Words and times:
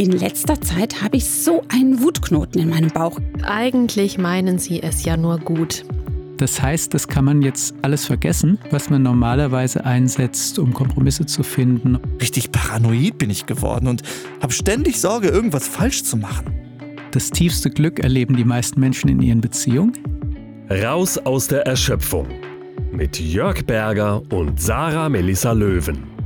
In 0.00 0.12
letzter 0.12 0.58
Zeit 0.58 1.02
habe 1.02 1.18
ich 1.18 1.28
so 1.28 1.62
einen 1.68 2.00
Wutknoten 2.00 2.58
in 2.58 2.70
meinem 2.70 2.88
Bauch. 2.88 3.18
Eigentlich 3.42 4.16
meinen 4.16 4.58
Sie 4.58 4.82
es 4.82 5.04
ja 5.04 5.18
nur 5.18 5.36
gut. 5.36 5.84
Das 6.38 6.62
heißt, 6.62 6.94
das 6.94 7.06
kann 7.06 7.26
man 7.26 7.42
jetzt 7.42 7.74
alles 7.82 8.06
vergessen, 8.06 8.58
was 8.70 8.88
man 8.88 9.02
normalerweise 9.02 9.84
einsetzt, 9.84 10.58
um 10.58 10.72
Kompromisse 10.72 11.26
zu 11.26 11.42
finden. 11.42 11.98
Richtig 12.18 12.50
paranoid 12.50 13.18
bin 13.18 13.28
ich 13.28 13.44
geworden 13.44 13.88
und 13.88 14.02
habe 14.40 14.54
ständig 14.54 14.98
Sorge, 14.98 15.28
irgendwas 15.28 15.68
falsch 15.68 16.02
zu 16.02 16.16
machen. 16.16 16.46
Das 17.10 17.28
tiefste 17.28 17.68
Glück 17.68 17.98
erleben 17.98 18.36
die 18.36 18.44
meisten 18.46 18.80
Menschen 18.80 19.10
in 19.10 19.20
ihren 19.20 19.42
Beziehungen. 19.42 19.92
Raus 20.70 21.18
aus 21.18 21.46
der 21.46 21.66
Erschöpfung 21.66 22.26
mit 22.90 23.20
Jörg 23.20 23.66
Berger 23.66 24.22
und 24.32 24.62
Sarah 24.62 25.10
Melissa 25.10 25.52
Löwen. 25.52 26.19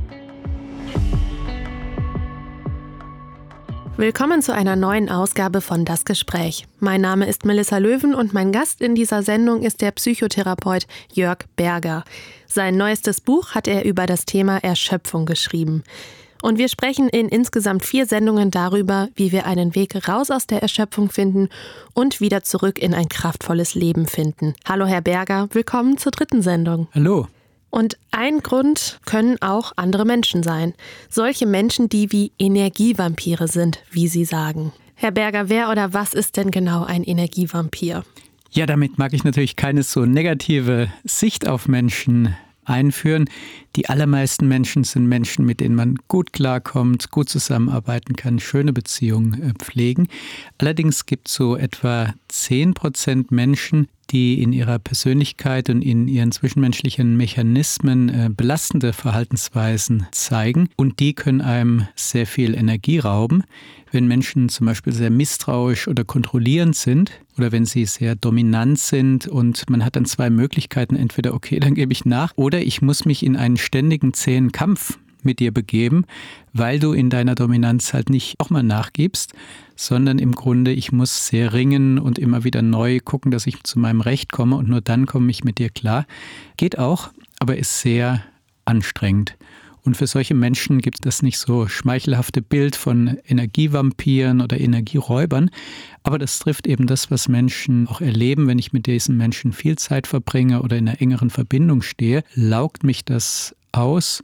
Willkommen 3.97 4.41
zu 4.41 4.53
einer 4.53 4.75
neuen 4.75 5.07
Ausgabe 5.07 5.61
von 5.61 5.85
Das 5.85 6.03
Gespräch. 6.03 6.67
Mein 6.81 6.99
Name 6.99 7.27
ist 7.27 7.45
Melissa 7.45 7.77
Löwen 7.77 8.13
und 8.13 8.33
mein 8.33 8.51
Gast 8.51 8.81
in 8.81 8.93
dieser 8.93 9.23
Sendung 9.23 9.61
ist 9.61 9.79
der 9.79 9.91
Psychotherapeut 9.91 10.85
Jörg 11.13 11.45
Berger. 11.55 12.03
Sein 12.45 12.75
neuestes 12.75 13.21
Buch 13.21 13.51
hat 13.51 13.69
er 13.69 13.85
über 13.85 14.05
das 14.05 14.25
Thema 14.25 14.57
Erschöpfung 14.57 15.25
geschrieben. 15.25 15.81
Und 16.41 16.57
wir 16.57 16.67
sprechen 16.67 17.07
in 17.07 17.29
insgesamt 17.29 17.85
vier 17.85 18.05
Sendungen 18.05 18.51
darüber, 18.51 19.07
wie 19.15 19.31
wir 19.31 19.45
einen 19.45 19.75
Weg 19.75 20.09
raus 20.09 20.29
aus 20.29 20.45
der 20.45 20.61
Erschöpfung 20.61 21.09
finden 21.09 21.47
und 21.93 22.19
wieder 22.19 22.43
zurück 22.43 22.77
in 22.77 22.93
ein 22.93 23.07
kraftvolles 23.07 23.75
Leben 23.75 24.07
finden. 24.07 24.55
Hallo 24.67 24.85
Herr 24.85 25.01
Berger, 25.01 25.47
willkommen 25.53 25.97
zur 25.97 26.11
dritten 26.11 26.41
Sendung. 26.41 26.89
Hallo. 26.93 27.27
Und 27.75 27.97
ein 28.11 28.39
Grund 28.39 29.01
können 29.05 29.35
auch 29.41 29.73
andere 29.75 30.05
Menschen 30.05 30.43
sein. 30.43 30.73
Solche 31.09 31.45
Menschen, 31.45 31.89
die 31.89 32.09
wie 32.13 32.31
Energievampire 32.39 33.49
sind, 33.49 33.79
wie 33.91 34.07
Sie 34.07 34.23
sagen. 34.23 34.71
Herr 34.93 35.11
Berger, 35.11 35.49
wer 35.49 35.69
oder 35.69 35.93
was 35.93 36.13
ist 36.13 36.37
denn 36.37 36.51
genau 36.51 36.85
ein 36.85 37.03
Energievampir? 37.03 38.05
Ja, 38.51 38.65
damit 38.65 38.97
mag 38.97 39.11
ich 39.11 39.25
natürlich 39.25 39.57
keine 39.57 39.83
so 39.83 40.05
negative 40.05 40.89
Sicht 41.03 41.49
auf 41.49 41.67
Menschen 41.67 42.33
einführen. 42.63 43.29
Die 43.75 43.89
allermeisten 43.89 44.47
Menschen 44.47 44.85
sind 44.85 45.07
Menschen, 45.07 45.45
mit 45.45 45.59
denen 45.59 45.75
man 45.75 45.97
gut 46.07 46.31
klarkommt, 46.31 47.11
gut 47.11 47.27
zusammenarbeiten 47.27 48.15
kann, 48.15 48.39
schöne 48.39 48.71
Beziehungen 48.71 49.49
äh, 49.49 49.53
pflegen. 49.53 50.07
Allerdings 50.59 51.05
gibt 51.05 51.27
es 51.27 51.35
so 51.35 51.57
etwa 51.57 52.13
10 52.29 52.73
Prozent 52.73 53.31
Menschen, 53.31 53.89
die 54.11 54.41
in 54.41 54.53
ihrer 54.53 54.79
Persönlichkeit 54.79 55.69
und 55.69 55.81
in 55.81 56.07
ihren 56.07 56.31
zwischenmenschlichen 56.31 57.17
Mechanismen 57.17 58.09
äh, 58.09 58.29
belastende 58.35 58.93
Verhaltensweisen 58.93 60.07
zeigen. 60.11 60.69
Und 60.75 60.99
die 60.99 61.13
können 61.13 61.41
einem 61.41 61.87
sehr 61.95 62.27
viel 62.27 62.55
Energie 62.55 62.99
rauben. 62.99 63.43
Wenn 63.91 64.07
Menschen 64.07 64.49
zum 64.49 64.65
Beispiel 64.67 64.93
sehr 64.93 65.09
misstrauisch 65.09 65.87
oder 65.87 66.03
kontrollierend 66.03 66.75
sind 66.75 67.11
oder 67.37 67.51
wenn 67.51 67.65
sie 67.65 67.85
sehr 67.85 68.15
dominant 68.15 68.79
sind 68.79 69.27
und 69.27 69.69
man 69.69 69.85
hat 69.85 69.95
dann 69.95 70.05
zwei 70.05 70.29
Möglichkeiten, 70.29 70.95
entweder 70.95 71.33
okay, 71.33 71.59
dann 71.61 71.75
gebe 71.75 71.93
ich 71.93 72.05
nach 72.05 72.33
oder 72.35 72.61
ich 72.61 72.81
muss 72.81 73.05
mich 73.05 73.23
in 73.23 73.35
einen 73.35 73.57
ständigen 73.57 74.13
zähen 74.13 74.51
Kampf 74.51 74.97
mit 75.25 75.39
dir 75.39 75.51
begeben, 75.51 76.05
weil 76.53 76.79
du 76.79 76.93
in 76.93 77.09
deiner 77.09 77.35
Dominanz 77.35 77.93
halt 77.93 78.09
nicht 78.09 78.35
auch 78.39 78.49
mal 78.49 78.63
nachgibst, 78.63 79.33
sondern 79.75 80.19
im 80.19 80.33
Grunde, 80.33 80.71
ich 80.71 80.91
muss 80.91 81.27
sehr 81.27 81.53
ringen 81.53 81.99
und 81.99 82.19
immer 82.19 82.43
wieder 82.43 82.61
neu 82.61 82.99
gucken, 82.99 83.31
dass 83.31 83.47
ich 83.47 83.63
zu 83.63 83.79
meinem 83.79 84.01
Recht 84.01 84.31
komme 84.31 84.55
und 84.55 84.67
nur 84.67 84.81
dann 84.81 85.05
komme 85.05 85.29
ich 85.31 85.43
mit 85.43 85.59
dir 85.59 85.69
klar. 85.69 86.05
Geht 86.57 86.77
auch, 86.79 87.11
aber 87.39 87.57
ist 87.57 87.81
sehr 87.81 88.23
anstrengend. 88.65 89.37
Und 89.85 89.95
für 89.95 90.07
solche 90.07 90.33
Menschen 90.33 90.81
gibt 90.81 90.97
es 90.97 91.01
das 91.01 91.21
nicht 91.21 91.37
so 91.37 91.67
schmeichelhafte 91.67 92.41
Bild 92.41 92.75
von 92.75 93.19
Energievampiren 93.27 94.41
oder 94.41 94.59
Energieräubern. 94.59 95.51
Aber 96.01 96.17
das 96.17 96.39
trifft 96.39 96.65
eben 96.65 96.87
das, 96.87 97.11
was 97.11 97.27
Menschen 97.27 97.87
auch 97.87 98.01
erleben, 98.01 98.47
wenn 98.47 98.57
ich 98.57 98.73
mit 98.73 98.87
diesen 98.87 99.15
Menschen 99.15 99.53
viel 99.53 99.77
Zeit 99.77 100.07
verbringe 100.07 100.63
oder 100.63 100.75
in 100.75 100.89
einer 100.89 101.01
engeren 101.01 101.29
Verbindung 101.29 101.83
stehe, 101.83 102.23
laugt 102.33 102.83
mich 102.83 103.05
das 103.05 103.55
aus 103.73 104.23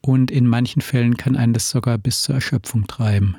und 0.00 0.32
in 0.32 0.48
manchen 0.48 0.82
Fällen 0.82 1.16
kann 1.16 1.36
einen 1.36 1.52
das 1.52 1.70
sogar 1.70 1.98
bis 1.98 2.22
zur 2.22 2.34
Erschöpfung 2.34 2.88
treiben. 2.88 3.36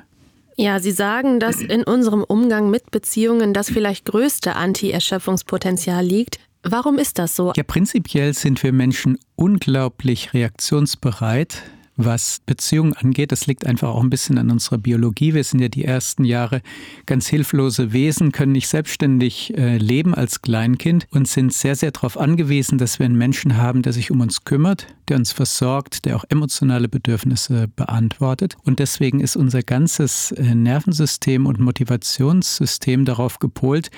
Ja, 0.60 0.80
Sie 0.80 0.90
sagen, 0.90 1.38
dass 1.38 1.60
in 1.60 1.84
unserem 1.84 2.24
Umgang 2.24 2.68
mit 2.68 2.90
Beziehungen 2.90 3.54
das 3.54 3.70
vielleicht 3.70 4.04
größte 4.06 4.56
Anti-Erschöpfungspotenzial 4.56 6.04
liegt. 6.04 6.40
Warum 6.64 6.98
ist 6.98 7.20
das 7.20 7.36
so? 7.36 7.52
Ja, 7.56 7.62
prinzipiell 7.62 8.34
sind 8.34 8.60
wir 8.64 8.72
Menschen 8.72 9.20
unglaublich 9.36 10.34
reaktionsbereit 10.34 11.62
was 11.98 12.40
Beziehungen 12.46 12.94
angeht. 12.94 13.32
Das 13.32 13.46
liegt 13.46 13.66
einfach 13.66 13.88
auch 13.88 14.02
ein 14.02 14.08
bisschen 14.08 14.38
an 14.38 14.50
unserer 14.50 14.78
Biologie. 14.78 15.34
Wir 15.34 15.44
sind 15.44 15.60
ja 15.60 15.68
die 15.68 15.84
ersten 15.84 16.24
Jahre 16.24 16.62
ganz 17.06 17.26
hilflose 17.26 17.92
Wesen, 17.92 18.32
können 18.32 18.52
nicht 18.52 18.68
selbstständig 18.68 19.56
äh, 19.58 19.76
leben 19.76 20.14
als 20.14 20.40
Kleinkind 20.40 21.06
und 21.10 21.28
sind 21.28 21.52
sehr, 21.52 21.74
sehr 21.74 21.90
darauf 21.90 22.16
angewiesen, 22.16 22.78
dass 22.78 22.98
wir 22.98 23.06
einen 23.06 23.18
Menschen 23.18 23.56
haben, 23.56 23.82
der 23.82 23.92
sich 23.92 24.10
um 24.12 24.20
uns 24.20 24.44
kümmert, 24.44 24.86
der 25.08 25.16
uns 25.16 25.32
versorgt, 25.32 26.04
der 26.04 26.16
auch 26.16 26.24
emotionale 26.28 26.88
Bedürfnisse 26.88 27.66
beantwortet. 27.74 28.56
Und 28.64 28.78
deswegen 28.78 29.20
ist 29.20 29.36
unser 29.36 29.62
ganzes 29.62 30.30
äh, 30.32 30.54
Nervensystem 30.54 31.46
und 31.46 31.58
Motivationssystem 31.58 33.04
darauf 33.06 33.40
gepolt, 33.40 33.90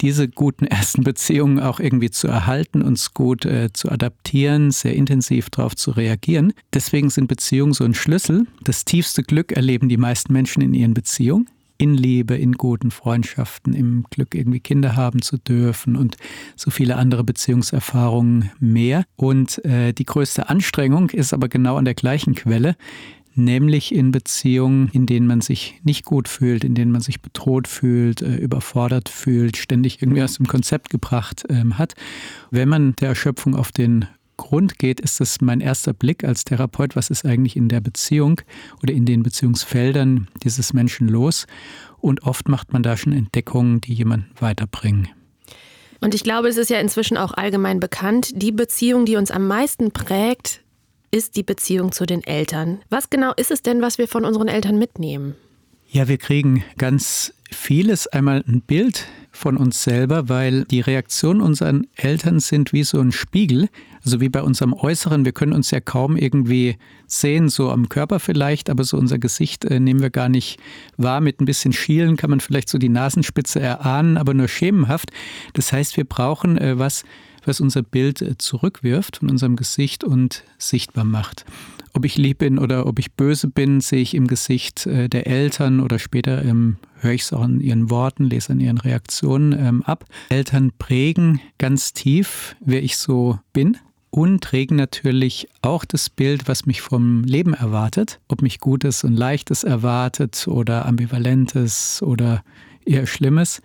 diese 0.00 0.28
guten 0.28 0.66
ersten 0.68 1.02
Beziehungen 1.02 1.58
auch 1.58 1.80
irgendwie 1.80 2.10
zu 2.10 2.28
erhalten, 2.28 2.82
uns 2.82 3.14
gut 3.14 3.44
äh, 3.44 3.72
zu 3.72 3.90
adaptieren, 3.90 4.70
sehr 4.70 4.94
intensiv 4.94 5.50
darauf 5.50 5.74
zu 5.74 5.90
reagieren. 5.90 6.52
Deswegen 6.72 7.10
sind 7.10 7.26
Beziehungen 7.26 7.47
Beziehung 7.48 7.72
so 7.72 7.84
ein 7.84 7.94
Schlüssel. 7.94 8.46
Das 8.62 8.84
tiefste 8.84 9.22
Glück 9.22 9.52
erleben 9.52 9.88
die 9.88 9.96
meisten 9.96 10.34
Menschen 10.34 10.60
in 10.60 10.74
ihren 10.74 10.92
Beziehungen. 10.92 11.48
In 11.78 11.94
Liebe, 11.94 12.36
in 12.36 12.52
guten 12.52 12.90
Freundschaften, 12.90 13.72
im 13.72 14.04
Glück, 14.10 14.34
irgendwie 14.34 14.60
Kinder 14.60 14.96
haben 14.96 15.22
zu 15.22 15.38
dürfen 15.38 15.96
und 15.96 16.18
so 16.56 16.70
viele 16.70 16.96
andere 16.96 17.24
Beziehungserfahrungen 17.24 18.50
mehr. 18.60 19.04
Und 19.16 19.64
äh, 19.64 19.94
die 19.94 20.04
größte 20.04 20.50
Anstrengung 20.50 21.08
ist 21.08 21.32
aber 21.32 21.48
genau 21.48 21.76
an 21.76 21.86
der 21.86 21.94
gleichen 21.94 22.34
Quelle, 22.34 22.76
nämlich 23.34 23.94
in 23.94 24.12
Beziehungen, 24.12 24.90
in 24.92 25.06
denen 25.06 25.26
man 25.26 25.40
sich 25.40 25.80
nicht 25.84 26.04
gut 26.04 26.28
fühlt, 26.28 26.64
in 26.64 26.74
denen 26.74 26.92
man 26.92 27.00
sich 27.00 27.22
bedroht 27.22 27.66
fühlt, 27.66 28.20
äh, 28.20 28.36
überfordert 28.36 29.08
fühlt, 29.08 29.56
ständig 29.56 30.02
irgendwie 30.02 30.22
aus 30.22 30.34
dem 30.34 30.48
Konzept 30.48 30.90
gebracht 30.90 31.46
ähm, 31.48 31.78
hat. 31.78 31.94
Wenn 32.50 32.68
man 32.68 32.94
der 32.96 33.08
Erschöpfung 33.08 33.56
auf 33.56 33.72
den 33.72 34.04
Grund 34.38 34.78
geht, 34.78 35.00
ist 35.00 35.20
das 35.20 35.42
mein 35.42 35.60
erster 35.60 35.92
Blick 35.92 36.24
als 36.24 36.44
Therapeut, 36.44 36.96
was 36.96 37.10
ist 37.10 37.26
eigentlich 37.26 37.56
in 37.56 37.68
der 37.68 37.82
Beziehung 37.82 38.40
oder 38.82 38.94
in 38.94 39.04
den 39.04 39.22
Beziehungsfeldern 39.22 40.28
dieses 40.42 40.72
Menschen 40.72 41.08
los. 41.08 41.46
Und 41.98 42.22
oft 42.22 42.48
macht 42.48 42.72
man 42.72 42.82
da 42.82 42.96
schon 42.96 43.12
Entdeckungen, 43.12 43.82
die 43.82 43.92
jemanden 43.92 44.30
weiterbringen. 44.40 45.08
Und 46.00 46.14
ich 46.14 46.22
glaube, 46.22 46.48
es 46.48 46.56
ist 46.56 46.70
ja 46.70 46.78
inzwischen 46.78 47.18
auch 47.18 47.34
allgemein 47.34 47.80
bekannt, 47.80 48.30
die 48.40 48.52
Beziehung, 48.52 49.04
die 49.04 49.16
uns 49.16 49.30
am 49.30 49.46
meisten 49.46 49.90
prägt, 49.90 50.62
ist 51.10 51.36
die 51.36 51.42
Beziehung 51.42 51.92
zu 51.92 52.06
den 52.06 52.22
Eltern. 52.22 52.80
Was 52.88 53.10
genau 53.10 53.32
ist 53.36 53.50
es 53.50 53.62
denn, 53.62 53.82
was 53.82 53.98
wir 53.98 54.08
von 54.08 54.24
unseren 54.24 54.48
Eltern 54.48 54.78
mitnehmen? 54.78 55.34
Ja, 55.90 56.06
wir 56.06 56.18
kriegen 56.18 56.62
ganz 56.76 57.32
vieles. 57.50 58.06
Einmal 58.06 58.44
ein 58.46 58.60
Bild 58.60 59.06
von 59.32 59.56
uns 59.56 59.82
selber, 59.82 60.28
weil 60.28 60.64
die 60.64 60.80
Reaktionen 60.80 61.40
unserer 61.40 61.80
Eltern 61.96 62.40
sind 62.40 62.72
wie 62.72 62.84
so 62.84 63.00
ein 63.00 63.12
Spiegel, 63.12 63.68
also 64.04 64.20
wie 64.20 64.28
bei 64.28 64.42
unserem 64.42 64.72
Äußeren. 64.72 65.24
Wir 65.24 65.32
können 65.32 65.52
uns 65.52 65.70
ja 65.70 65.80
kaum 65.80 66.16
irgendwie 66.16 66.76
sehen, 67.06 67.48
so 67.48 67.70
am 67.70 67.88
Körper 67.88 68.20
vielleicht, 68.20 68.70
aber 68.70 68.84
so 68.84 68.96
unser 68.96 69.18
Gesicht 69.18 69.64
äh, 69.64 69.80
nehmen 69.80 70.00
wir 70.00 70.10
gar 70.10 70.28
nicht 70.28 70.58
wahr. 70.96 71.20
Mit 71.20 71.40
ein 71.40 71.44
bisschen 71.44 71.72
Schielen 71.72 72.16
kann 72.16 72.30
man 72.30 72.40
vielleicht 72.40 72.68
so 72.68 72.78
die 72.78 72.88
Nasenspitze 72.88 73.60
erahnen, 73.60 74.16
aber 74.16 74.34
nur 74.34 74.48
schemenhaft. 74.48 75.10
Das 75.54 75.72
heißt, 75.72 75.96
wir 75.96 76.04
brauchen 76.04 76.58
äh, 76.58 76.78
was, 76.78 77.04
was 77.44 77.60
unser 77.60 77.82
Bild 77.82 78.22
äh, 78.22 78.36
zurückwirft 78.38 79.18
von 79.18 79.30
unserem 79.30 79.56
Gesicht 79.56 80.04
und 80.04 80.44
sichtbar 80.58 81.04
macht. 81.04 81.44
Ob 81.94 82.04
ich 82.04 82.16
lieb 82.16 82.38
bin 82.38 82.58
oder 82.58 82.86
ob 82.86 82.98
ich 82.98 83.12
böse 83.12 83.48
bin, 83.48 83.80
sehe 83.80 84.00
ich 84.02 84.14
im 84.14 84.26
Gesicht 84.26 84.86
äh, 84.86 85.08
der 85.08 85.26
Eltern 85.26 85.80
oder 85.80 85.98
später 85.98 86.44
ähm, 86.44 86.76
höre 87.00 87.12
ich 87.12 87.22
es 87.22 87.32
auch 87.32 87.44
in 87.44 87.60
ihren 87.60 87.90
Worten, 87.90 88.24
lese 88.24 88.52
an 88.52 88.60
ihren 88.60 88.78
Reaktionen 88.78 89.52
ähm, 89.52 89.82
ab. 89.82 90.04
Eltern 90.28 90.72
prägen 90.78 91.40
ganz 91.58 91.92
tief, 91.94 92.56
wer 92.60 92.82
ich 92.82 92.98
so 92.98 93.38
bin 93.52 93.78
und 94.10 94.40
prägen 94.40 94.76
natürlich 94.76 95.48
auch 95.62 95.84
das 95.84 96.08
Bild, 96.10 96.48
was 96.48 96.66
mich 96.66 96.80
vom 96.80 97.24
Leben 97.24 97.54
erwartet. 97.54 98.20
Ob 98.28 98.42
mich 98.42 98.58
Gutes 98.58 99.04
und 99.04 99.14
Leichtes 99.14 99.64
erwartet 99.64 100.48
oder 100.48 100.86
Ambivalentes 100.86 102.02
oder 102.02 102.42
eher 102.84 103.06
Schlimmes. 103.06 103.60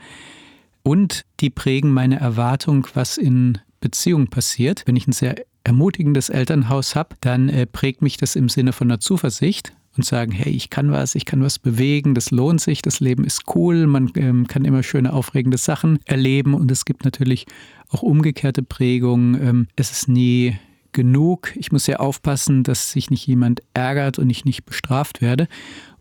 Und 0.83 1.23
die 1.39 1.49
prägen 1.49 1.91
meine 1.91 2.19
Erwartung, 2.19 2.87
was 2.93 3.17
in 3.17 3.59
Beziehung 3.79 4.27
passiert. 4.27 4.83
Wenn 4.85 4.97
ich 4.97 5.07
ein 5.07 5.13
sehr 5.13 5.35
ermutigendes 5.63 6.29
Elternhaus 6.29 6.95
habe, 6.95 7.15
dann 7.21 7.47
äh, 7.47 7.65
prägt 7.65 8.01
mich 8.01 8.17
das 8.17 8.35
im 8.35 8.49
Sinne 8.49 8.73
von 8.73 8.89
einer 8.89 8.99
Zuversicht 8.99 9.73
und 9.95 10.05
sagen, 10.05 10.31
hey, 10.31 10.51
ich 10.51 10.69
kann 10.69 10.91
was, 10.91 11.15
ich 11.15 11.25
kann 11.25 11.41
was 11.41 11.59
bewegen, 11.59 12.15
das 12.15 12.31
lohnt 12.31 12.61
sich, 12.61 12.81
das 12.81 12.99
Leben 12.99 13.23
ist 13.23 13.43
cool, 13.55 13.87
man 13.87 14.11
ähm, 14.15 14.47
kann 14.47 14.65
immer 14.65 14.83
schöne, 14.83 15.13
aufregende 15.13 15.57
Sachen 15.57 15.99
erleben 16.05 16.53
und 16.53 16.71
es 16.71 16.85
gibt 16.85 17.05
natürlich 17.05 17.45
auch 17.89 18.01
umgekehrte 18.01 18.63
Prägungen. 18.63 19.39
Ähm, 19.41 19.67
es 19.75 19.91
ist 19.91 20.07
nie 20.07 20.55
genug. 20.93 21.55
Ich 21.55 21.71
muss 21.71 21.85
sehr 21.85 22.01
aufpassen, 22.01 22.63
dass 22.63 22.91
sich 22.91 23.09
nicht 23.09 23.25
jemand 23.27 23.61
ärgert 23.73 24.19
und 24.19 24.29
ich 24.29 24.45
nicht 24.45 24.65
bestraft 24.65 25.21
werde. 25.21 25.47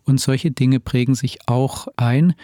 Und 0.05 0.21
solche 0.21 0.51
Dinge 0.51 0.81
prägen 0.81 1.15
sich 1.15 1.49
auch 1.49 1.89
ein 1.97 2.35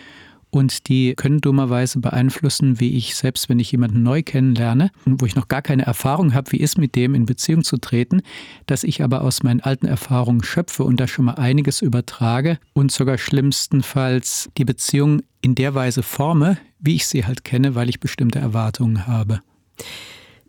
und 0.50 0.88
die 0.88 1.14
können 1.14 1.40
dummerweise 1.40 2.00
beeinflussen, 2.00 2.80
wie 2.80 2.96
ich 2.96 3.14
selbst, 3.14 3.48
wenn 3.48 3.58
ich 3.58 3.72
jemanden 3.72 4.02
neu 4.02 4.22
kennenlerne 4.22 4.90
wo 5.04 5.26
ich 5.26 5.36
noch 5.36 5.48
gar 5.48 5.62
keine 5.62 5.84
Erfahrung 5.84 6.34
habe, 6.34 6.52
wie 6.52 6.58
ist 6.58 6.78
mit 6.78 6.94
dem 6.94 7.14
in 7.14 7.26
Beziehung 7.26 7.64
zu 7.64 7.76
treten, 7.78 8.22
dass 8.66 8.84
ich 8.84 9.02
aber 9.02 9.22
aus 9.22 9.42
meinen 9.42 9.60
alten 9.60 9.86
Erfahrungen 9.86 10.42
schöpfe 10.42 10.84
und 10.84 11.00
da 11.00 11.06
schon 11.06 11.26
mal 11.26 11.34
einiges 11.34 11.82
übertrage 11.82 12.58
und 12.72 12.92
sogar 12.92 13.18
schlimmstenfalls 13.18 14.50
die 14.56 14.64
Beziehung 14.64 15.22
in 15.40 15.54
der 15.54 15.74
Weise 15.74 16.02
forme, 16.02 16.58
wie 16.78 16.96
ich 16.96 17.06
sie 17.06 17.24
halt 17.24 17.44
kenne, 17.44 17.74
weil 17.74 17.88
ich 17.88 18.00
bestimmte 18.00 18.38
Erwartungen 18.38 19.06
habe. 19.06 19.40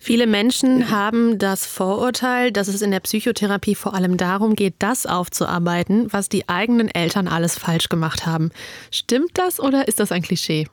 Viele 0.01 0.28
Menschen 0.28 0.90
haben 0.90 1.38
das 1.38 1.66
Vorurteil, 1.66 2.54
dass 2.54 2.69
es 2.69 2.81
in 2.81 2.92
der 2.92 3.01
Psychotherapie 3.01 3.75
vor 3.75 3.94
allem 3.94 4.16
darum 4.16 4.56
geht, 4.56 4.75
das 4.80 5.06
aufzuarbeiten, 5.06 6.07
was 6.12 6.30
die 6.30 6.48
eigenen 6.48 6.88
Eltern 6.88 7.28
alles 7.28 7.57
falsch 7.57 7.90
gemacht 7.90 8.25
haben. 8.25 8.50
Stimmt 8.92 9.31
das 9.34 9.60
oder 9.60 9.90
ist 9.90 10.00
das 10.00 10.13
ein 10.13 10.22
Klischee? 10.22 10.68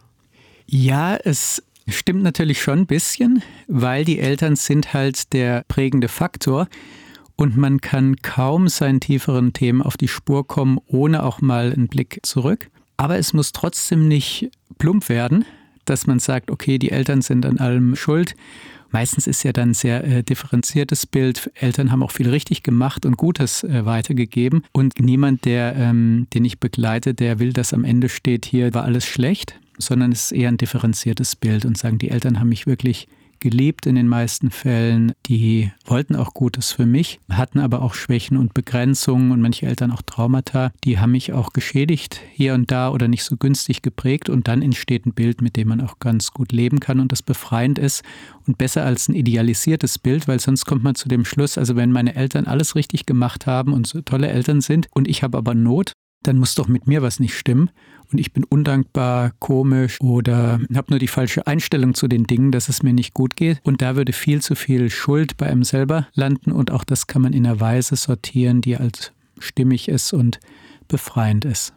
Ja, 0.67 1.17
es 1.17 1.61
stimmt 1.89 2.23
natürlich 2.23 2.63
schon 2.63 2.81
ein 2.81 2.87
bisschen, 2.87 3.43
weil 3.67 4.05
die 4.05 4.21
Eltern 4.21 4.55
sind 4.55 4.95
halt 4.95 5.33
der 5.33 5.65
prägende 5.67 6.07
Faktor 6.07 6.69
und 7.35 7.57
man 7.57 7.81
kann 7.81 8.17
kaum 8.23 8.69
seinen 8.69 9.01
tieferen 9.01 9.53
Themen 9.53 9.83
auf 9.83 9.97
die 9.97 10.09
Spur 10.09 10.47
kommen, 10.47 10.79
ohne 10.87 11.25
auch 11.25 11.41
mal 11.41 11.73
einen 11.73 11.89
Blick 11.89 12.21
zurück. 12.23 12.71
Aber 12.97 13.19
es 13.19 13.33
muss 13.33 13.53
trotzdem 13.53 14.07
nicht 14.07 14.51
plump 14.79 15.09
werden, 15.09 15.45
dass 15.85 16.07
man 16.07 16.21
sagt, 16.21 16.51
okay, 16.51 16.79
die 16.79 16.91
Eltern 16.91 17.23
sind 17.23 17.45
an 17.45 17.59
allem 17.59 17.97
schuld 17.97 18.35
Meistens 18.91 19.27
ist 19.27 19.43
ja 19.43 19.53
dann 19.53 19.71
ein 19.71 19.75
sehr 19.75 20.05
äh, 20.05 20.23
differenziertes 20.23 21.07
Bild. 21.07 21.51
Eltern 21.55 21.91
haben 21.91 22.03
auch 22.03 22.11
viel 22.11 22.31
richtig 22.31 22.63
gemacht 22.63 23.05
und 23.05 23.17
Gutes 23.17 23.65
äh, 23.65 23.85
weitergegeben. 23.85 24.65
Und 24.73 25.01
niemand, 25.01 25.45
der, 25.45 25.75
ähm, 25.77 26.27
den 26.33 26.45
ich 26.45 26.61
begleite, 26.61 27.15
der 27.15 27.39
will, 27.39 27.53
dass 27.53 27.73
am 27.73 27.85
Ende 27.85 28.09
steht, 28.09 28.47
hier 28.47 28.73
war 28.75 28.85
alles 28.85 29.07
schlecht, 29.07 29.59
sondern 29.79 30.13
es 30.13 30.27
ist 30.27 30.33
eher 30.33 30.49
ein 30.49 30.57
differenziertes 30.57 31.37
Bild 31.37 31.65
und 31.65 31.77
sagen, 31.77 31.99
die 31.99 32.11
Eltern 32.11 32.41
haben 32.41 32.49
mich 32.49 32.67
wirklich 32.67 33.09
geliebt 33.41 33.87
in 33.87 33.95
den 33.95 34.09
meisten 34.09 34.51
Fällen. 34.51 35.13
Die 35.27 35.71
wollten 35.85 36.17
auch 36.17 36.35
Gutes 36.35 36.73
für 36.73 36.87
mich, 36.87 37.21
hatten 37.31 37.59
aber 37.59 37.83
auch 37.83 37.95
Schwächen 37.95 38.37
und 38.37 38.55
Begrenzungen 38.55 39.33
und 39.33 39.41
manche 39.41 39.67
Eltern 39.67 39.91
auch 39.91 40.03
Traumata. 40.03 40.73
Die 40.85 40.99
haben 40.99 41.13
mich 41.13 41.33
auch 41.33 41.53
geschädigt 41.53 42.21
hier 42.33 42.55
und 42.55 42.71
da 42.71 42.91
oder 42.91 43.09
nicht 43.09 43.25
so 43.25 43.37
günstig 43.37 43.83
geprägt 43.83 44.29
und 44.29 44.49
dann 44.49 44.63
entsteht 44.63 45.07
ein 45.07 45.15
Bild, 45.15 45.41
mit 45.43 45.57
dem 45.57 45.69
man 45.69 45.81
auch 45.81 45.99
ganz 45.99 46.33
gut 46.33 46.53
leben 46.53 46.81
kann 46.81 47.01
und 47.01 47.13
das 47.13 47.23
befreiend 47.23 47.79
ist 47.79 48.03
und 48.47 48.59
besser 48.59 48.85
als 48.85 49.09
ein 49.09 49.15
idealisiertes 49.15 49.99
Bild, 49.99 50.29
weil 50.29 50.41
sonst 50.41 50.65
kommt 50.65 50.83
man 50.83 50.95
zu 50.95 51.09
dem 51.09 51.25
Schluss, 51.25 51.59
also 51.59 51.77
wenn 51.77 51.93
meine 51.93 52.15
Eltern 52.15 52.47
alles 52.47 52.75
richtig 52.75 53.07
gemacht 53.07 53.47
haben 53.47 53.73
und 53.73 53.87
so 53.87 54.01
tolle 54.01 54.29
Eltern 54.29 54.61
sind 54.61 54.89
und 54.93 55.09
ich 55.09 55.23
habe 55.23 55.39
aber 55.39 55.55
Not, 55.55 55.93
dann 56.27 56.39
muss 56.39 56.55
doch 56.55 56.69
mit 56.69 56.87
mir 56.87 57.03
was 57.03 57.21
nicht 57.21 57.37
stimmen 57.39 57.71
und 58.13 58.19
ich 58.19 58.33
bin 58.33 58.45
undankbar, 58.45 59.33
komisch 59.39 60.01
oder 60.01 60.61
habe 60.75 60.91
nur 60.91 60.99
die 60.99 61.09
falsche 61.09 61.47
Einstellung 61.47 61.95
zu 61.95 62.09
den 62.09 62.25
Dingen, 62.25 62.53
dass 62.53 62.69
es 62.69 62.83
mir 62.83 62.93
nicht 62.93 63.15
gut 63.15 63.37
geht. 63.37 63.61
Und 63.65 63.83
da 63.83 63.97
würde 63.97 64.13
viel 64.13 64.41
zu 64.43 64.55
viel 64.55 64.91
Schuld 64.91 65.37
bei 65.37 65.47
einem 65.47 65.65
selber 65.65 66.07
landen 66.15 66.53
und 66.53 66.71
auch 66.71 66.85
das 66.85 67.07
kann 67.07 67.23
man 67.23 67.33
in 67.33 67.47
einer 67.47 67.61
Weise 67.61 67.97
sortieren, 67.97 68.61
die 68.61 68.77
als 68.77 69.13
stimmig 69.39 69.89
ist 69.89 70.13
und 70.13 70.41
befreiend 70.89 71.45
ist. 71.45 71.76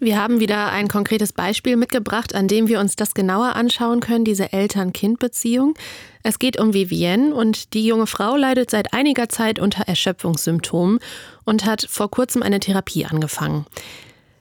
Wir 0.00 0.20
haben 0.20 0.38
wieder 0.38 0.70
ein 0.70 0.86
konkretes 0.86 1.32
Beispiel 1.32 1.76
mitgebracht, 1.76 2.34
an 2.34 2.46
dem 2.46 2.68
wir 2.68 2.78
uns 2.78 2.94
das 2.94 3.14
genauer 3.14 3.56
anschauen 3.56 3.98
können, 3.98 4.24
diese 4.24 4.52
Eltern-Kind-Beziehung. 4.52 5.74
Es 6.22 6.38
geht 6.38 6.60
um 6.60 6.72
Vivienne 6.72 7.34
und 7.34 7.74
die 7.74 7.84
junge 7.84 8.06
Frau 8.06 8.36
leidet 8.36 8.70
seit 8.70 8.94
einiger 8.94 9.28
Zeit 9.28 9.58
unter 9.58 9.82
Erschöpfungssymptomen 9.88 11.00
und 11.44 11.64
hat 11.64 11.84
vor 11.88 12.10
kurzem 12.10 12.44
eine 12.44 12.60
Therapie 12.60 13.06
angefangen. 13.06 13.66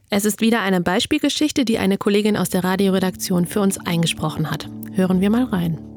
Es 0.09 0.25
ist 0.25 0.41
wieder 0.41 0.61
eine 0.61 0.79
Beispielgeschichte, 0.79 1.65
die 1.65 1.79
eine 1.79 1.97
Kollegin 1.97 2.37
aus 2.37 2.49
der 2.49 2.63
Radioredaktion 2.63 3.47
für 3.47 3.59
uns 3.59 3.79
eingesprochen 3.79 4.51
hat. 4.51 4.69
Hören 4.93 5.21
wir 5.21 5.31
mal 5.31 5.45
rein. 5.45 5.96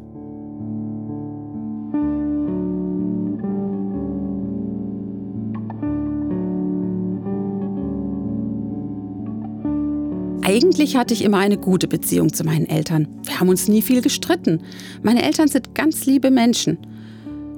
Eigentlich 10.51 10.97
hatte 10.97 11.15
ich 11.15 11.23
immer 11.23 11.39
eine 11.39 11.59
gute 11.59 11.87
Beziehung 11.87 12.33
zu 12.33 12.43
meinen 12.43 12.67
Eltern. 12.67 13.07
Wir 13.23 13.39
haben 13.39 13.49
uns 13.49 13.69
nie 13.69 13.83
viel 13.83 14.03
gestritten. 14.03 14.63
Meine 15.01 15.23
Eltern 15.23 15.47
sind 15.47 15.77
ganz 15.77 16.07
liebe 16.07 16.33
Menschen. 16.33 16.77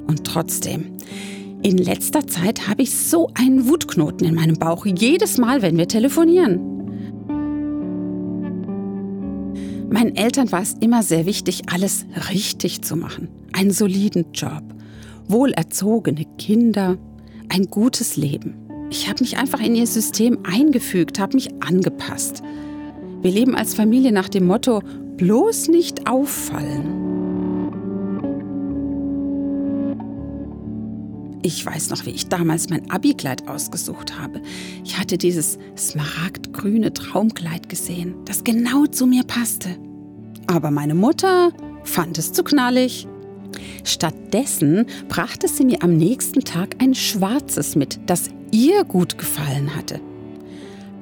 Und 0.07 0.25
trotzdem, 0.25 0.93
in 1.63 1.79
letzter 1.79 2.27
Zeit 2.27 2.69
habe 2.69 2.83
ich 2.83 2.95
so 2.95 3.31
einen 3.33 3.67
Wutknoten 3.67 4.27
in 4.27 4.35
meinem 4.35 4.59
Bauch, 4.59 4.85
jedes 4.85 5.39
Mal, 5.39 5.63
wenn 5.63 5.79
wir 5.79 5.89
telefonieren. 5.89 6.61
Meinen 9.89 10.15
Eltern 10.15 10.53
war 10.53 10.61
es 10.61 10.75
immer 10.81 11.03
sehr 11.03 11.25
wichtig, 11.25 11.63
alles 11.73 12.05
richtig 12.29 12.83
zu 12.83 12.95
machen. 12.97 13.29
Einen 13.55 13.71
soliden 13.71 14.27
Job, 14.35 14.65
wohlerzogene 15.29 16.27
Kinder, 16.37 16.99
ein 17.49 17.69
gutes 17.69 18.19
Leben. 18.19 18.55
Ich 18.91 19.09
habe 19.09 19.23
mich 19.23 19.39
einfach 19.39 19.61
in 19.61 19.77
ihr 19.77 19.87
System 19.87 20.41
eingefügt, 20.43 21.19
habe 21.19 21.37
mich 21.37 21.49
angepasst. 21.63 22.43
Wir 23.23 23.31
leben 23.31 23.55
als 23.55 23.75
Familie 23.75 24.11
nach 24.11 24.29
dem 24.29 24.47
Motto, 24.47 24.83
bloß 25.17 25.69
nicht 25.69 26.11
auffallen. 26.11 27.13
Ich 31.45 31.65
weiß 31.65 31.91
noch, 31.91 32.05
wie 32.07 32.11
ich 32.11 32.29
damals 32.29 32.69
mein 32.69 32.91
Abikleid 32.91 33.49
ausgesucht 33.49 34.19
habe. 34.19 34.41
Ich 34.85 34.99
hatte 34.99 35.19
dieses 35.19 35.59
smaragdgrüne 35.77 36.93
Traumkleid 36.93 37.69
gesehen, 37.69 38.15
das 38.25 38.45
genau 38.45 38.87
zu 38.87 39.07
mir 39.07 39.25
passte. 39.25 39.71
Aber 40.47 40.71
meine 40.71 40.95
Mutter 40.95 41.53
fand 41.85 42.19
es 42.19 42.33
zu 42.33 42.43
knallig. 42.45 43.07
Stattdessen 43.85 44.87
brachte 45.09 45.47
sie 45.47 45.65
mir 45.65 45.83
am 45.83 45.97
nächsten 45.97 46.41
Tag 46.41 46.77
ein 46.79 46.95
schwarzes 46.95 47.77
mit, 47.77 48.01
das 48.07 48.31
ihr 48.51 48.85
gut 48.85 49.19
gefallen 49.19 49.75
hatte. 49.77 50.01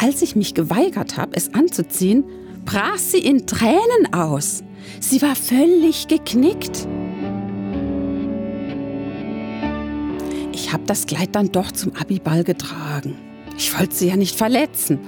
Als 0.03 0.23
ich 0.23 0.35
mich 0.35 0.55
geweigert 0.55 1.19
habe, 1.19 1.33
es 1.35 1.53
anzuziehen, 1.53 2.25
brach 2.65 2.97
sie 2.97 3.19
in 3.19 3.47
Tränen 3.47 4.15
aus. 4.15 4.65
Sie 4.99 5.21
war 5.21 5.37
völlig 5.37 6.09
geknickt. 6.09 6.89
Ich 10.53 10.73
habe 10.73 10.85
das 10.87 11.05
Kleid 11.05 11.35
dann 11.35 11.53
doch 11.53 11.71
zum 11.73 11.95
Abiball 11.97 12.45
getragen. 12.45 13.19
Ich 13.59 13.79
wollte 13.79 13.95
sie 13.95 14.09
ja 14.09 14.17
nicht 14.17 14.37
verletzen. 14.37 15.01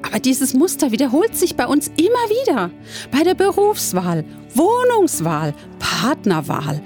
Aber 0.00 0.20
dieses 0.20 0.54
Muster 0.54 0.90
wiederholt 0.90 1.36
sich 1.36 1.54
bei 1.54 1.66
uns 1.66 1.88
immer 1.88 2.06
wieder. 2.46 2.70
Bei 3.10 3.22
der 3.24 3.34
Berufswahl, 3.34 4.24
Wohnungswahl, 4.54 5.52
Partnerwahl. 5.78 6.80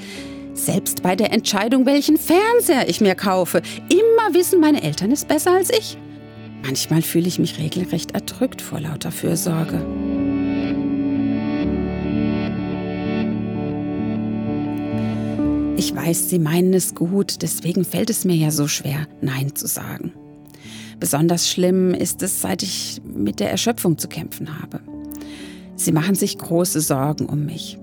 Selbst 0.54 1.04
bei 1.04 1.14
der 1.14 1.32
Entscheidung, 1.32 1.86
welchen 1.86 2.16
Fernseher 2.16 2.88
ich 2.88 3.00
mir 3.00 3.14
kaufe. 3.14 3.62
Immer 3.90 4.34
wissen 4.34 4.58
meine 4.58 4.82
Eltern 4.82 5.12
es 5.12 5.24
besser 5.24 5.52
als 5.52 5.70
ich. 5.70 5.96
Manchmal 6.62 7.02
fühle 7.02 7.28
ich 7.28 7.38
mich 7.38 7.58
regelrecht 7.58 8.12
erdrückt 8.12 8.62
vor 8.62 8.80
lauter 8.80 9.10
Fürsorge. 9.10 9.84
Ich 15.76 15.94
weiß, 15.94 16.30
Sie 16.30 16.38
meinen 16.38 16.72
es 16.74 16.94
gut, 16.94 17.42
deswegen 17.42 17.84
fällt 17.84 18.08
es 18.08 18.24
mir 18.24 18.36
ja 18.36 18.52
so 18.52 18.68
schwer, 18.68 19.08
Nein 19.20 19.56
zu 19.56 19.66
sagen. 19.66 20.12
Besonders 21.00 21.50
schlimm 21.50 21.92
ist 21.92 22.22
es, 22.22 22.40
seit 22.40 22.62
ich 22.62 23.02
mit 23.04 23.40
der 23.40 23.50
Erschöpfung 23.50 23.98
zu 23.98 24.06
kämpfen 24.06 24.62
habe. 24.62 24.80
Sie 25.74 25.90
machen 25.90 26.14
sich 26.14 26.38
große 26.38 26.80
Sorgen 26.80 27.26
um 27.26 27.44
mich. 27.44 27.78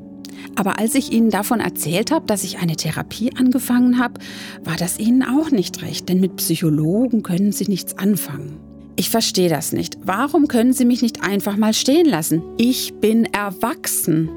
Aber 0.55 0.79
als 0.79 0.95
ich 0.95 1.12
Ihnen 1.12 1.29
davon 1.29 1.59
erzählt 1.59 2.12
habe, 2.12 2.25
dass 2.25 2.45
ich 2.45 2.59
eine 2.59 2.77
Therapie 2.77 3.31
angefangen 3.36 4.00
habe, 4.00 4.21
war 4.63 4.77
das 4.77 4.98
Ihnen 4.98 5.24
auch 5.24 5.51
nicht 5.51 5.81
recht, 5.81 6.07
denn 6.07 6.21
mit 6.21 6.38
Psychologen 6.38 7.24
können 7.24 7.51
Sie 7.51 7.65
nichts 7.65 7.98
anfangen. 7.98 8.68
Ich 8.96 9.10
verstehe 9.10 9.50
das 9.50 9.72
nicht. 9.72 9.98
Warum 10.03 10.48
können 10.48 10.74
Sie 10.74 10.86
mich 10.86 11.01
nicht 11.01 11.24
einfach 11.24 11.58
mal 11.58 11.74
stehen 11.74 12.05
lassen? 12.05 12.41
Ich 12.58 12.93
bin 12.96 13.25
erwachsen. 13.25 14.29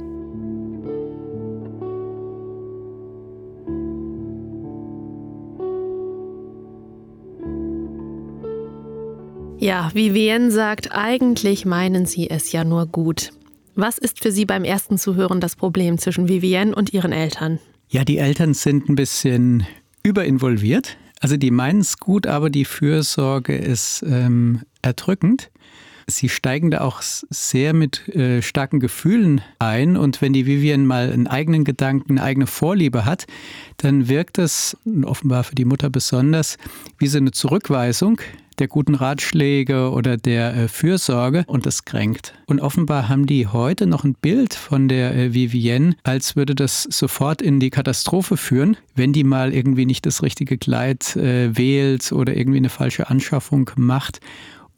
Ja, 9.63 9.93
Vivienne 9.95 10.51
sagt, 10.51 10.91
eigentlich 10.91 11.65
meinen 11.65 12.05
sie 12.05 12.29
es 12.29 12.51
ja 12.51 12.65
nur 12.65 12.87
gut. 12.87 13.31
Was 13.77 13.97
ist 13.97 14.21
für 14.21 14.33
Sie 14.33 14.45
beim 14.45 14.65
ersten 14.65 14.99
Zuhören 14.99 15.41
das 15.41 15.55
Problem 15.55 15.99
zwischen 15.99 16.29
Vivienne 16.29 16.75
und 16.75 16.93
ihren 16.93 17.13
Eltern? 17.13 17.61
Ja, 17.89 18.05
die 18.05 18.19
Eltern 18.19 18.55
sind 18.55 18.89
ein 18.89 18.97
bisschen 18.97 19.65
überinvolviert. 20.03 20.97
Also 21.23 21.37
die 21.37 21.53
meinen 21.53 21.81
es 21.81 21.99
gut, 21.99 22.27
aber 22.27 22.51
die 22.51 22.65
Fürsorge 22.65 23.57
ist 23.57 24.05
ähm, 24.05 24.63
erdrückend. 24.83 25.53
Sie 26.09 26.29
steigen 26.29 26.73
da 26.73 26.81
auch 26.81 27.01
sehr 27.01 27.75
mit 27.75 28.09
äh, 28.09 28.43
starken 28.43 28.81
Gefühlen 28.81 29.41
ein 29.61 29.97
und 29.97 30.21
wenn 30.21 30.33
die 30.33 30.47
Vivian 30.47 30.85
mal 30.85 31.13
einen 31.13 31.29
eigenen 31.29 31.65
Gedanken, 31.65 32.19
eine 32.19 32.25
eigene 32.25 32.49
Vorliebe 32.49 33.05
hat, 33.05 33.27
dann 33.77 34.09
wirkt 34.09 34.37
das 34.37 34.77
offenbar 35.05 35.45
für 35.45 35.55
die 35.55 35.65
Mutter 35.65 35.91
besonders 35.91 36.59
wie 36.99 37.07
so 37.07 37.19
eine 37.19 37.31
Zurückweisung 37.31 38.21
der 38.59 38.69
guten 38.69 38.95
Ratschläge 38.95 39.91
oder 39.91 40.17
der 40.17 40.55
äh, 40.57 40.69
Fürsorge. 40.69 41.45
Und 41.47 41.67
das 41.67 41.85
kränkt. 41.85 42.35
Und 42.47 42.61
offenbar 42.61 43.09
haben 43.09 43.27
die 43.27 43.47
heute 43.47 43.87
noch 43.87 44.05
ein 44.05 44.15
Bild 44.15 44.55
von 44.55 44.89
der 44.89 45.15
äh, 45.15 45.35
Vivienne, 45.35 45.95
als 46.03 46.37
würde 46.37 46.55
das 46.55 46.85
sofort 46.85 47.43
in 47.43 47.61
die 47.61 47.71
Katastrophe 47.71 48.37
führen, 48.37 48.77
wenn 48.95 49.13
die 49.13 49.25
mal 49.25 49.53
irgendwie 49.53 49.87
nicht 49.87 50.07
das 50.07 50.23
richtige 50.23 50.59
Kleid 50.59 51.17
äh, 51.17 51.57
wählt 51.57 52.13
oder 52.13 52.37
irgendwie 52.37 52.59
eine 52.59 52.69
falsche 52.69 53.09
Anschaffung 53.09 53.71
macht 53.77 54.21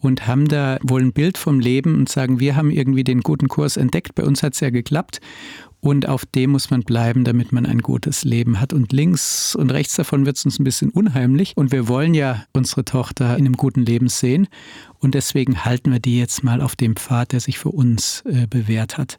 und 0.04 0.26
haben 0.26 0.48
da 0.48 0.78
wohl 0.82 1.02
ein 1.02 1.12
Bild 1.12 1.38
vom 1.38 1.60
Leben 1.60 1.96
und 1.96 2.08
sagen, 2.08 2.38
wir 2.38 2.56
haben 2.56 2.70
irgendwie 2.70 3.04
den 3.04 3.20
guten 3.20 3.48
Kurs 3.48 3.76
entdeckt, 3.76 4.14
bei 4.14 4.24
uns 4.24 4.42
hat 4.42 4.54
es 4.54 4.60
ja 4.60 4.70
geklappt 4.70 5.20
und 5.84 6.08
auf 6.08 6.24
dem 6.24 6.52
muss 6.52 6.70
man 6.70 6.82
bleiben, 6.82 7.24
damit 7.24 7.52
man 7.52 7.66
ein 7.66 7.80
gutes 7.80 8.24
Leben 8.24 8.58
hat. 8.58 8.72
Und 8.72 8.90
links 8.90 9.54
und 9.54 9.70
rechts 9.70 9.96
davon 9.96 10.24
wird 10.24 10.38
es 10.38 10.44
uns 10.46 10.58
ein 10.58 10.64
bisschen 10.64 10.88
unheimlich. 10.88 11.58
Und 11.58 11.72
wir 11.72 11.88
wollen 11.88 12.14
ja 12.14 12.46
unsere 12.54 12.86
Tochter 12.86 13.36
in 13.36 13.44
einem 13.44 13.58
guten 13.58 13.82
Leben 13.82 14.08
sehen. 14.08 14.48
Und 15.00 15.12
deswegen 15.14 15.66
halten 15.66 15.92
wir 15.92 16.00
die 16.00 16.18
jetzt 16.18 16.42
mal 16.42 16.62
auf 16.62 16.74
dem 16.74 16.96
Pfad, 16.96 17.32
der 17.32 17.40
sich 17.40 17.58
für 17.58 17.68
uns 17.68 18.22
äh, 18.22 18.46
bewährt 18.46 18.96
hat. 18.96 19.18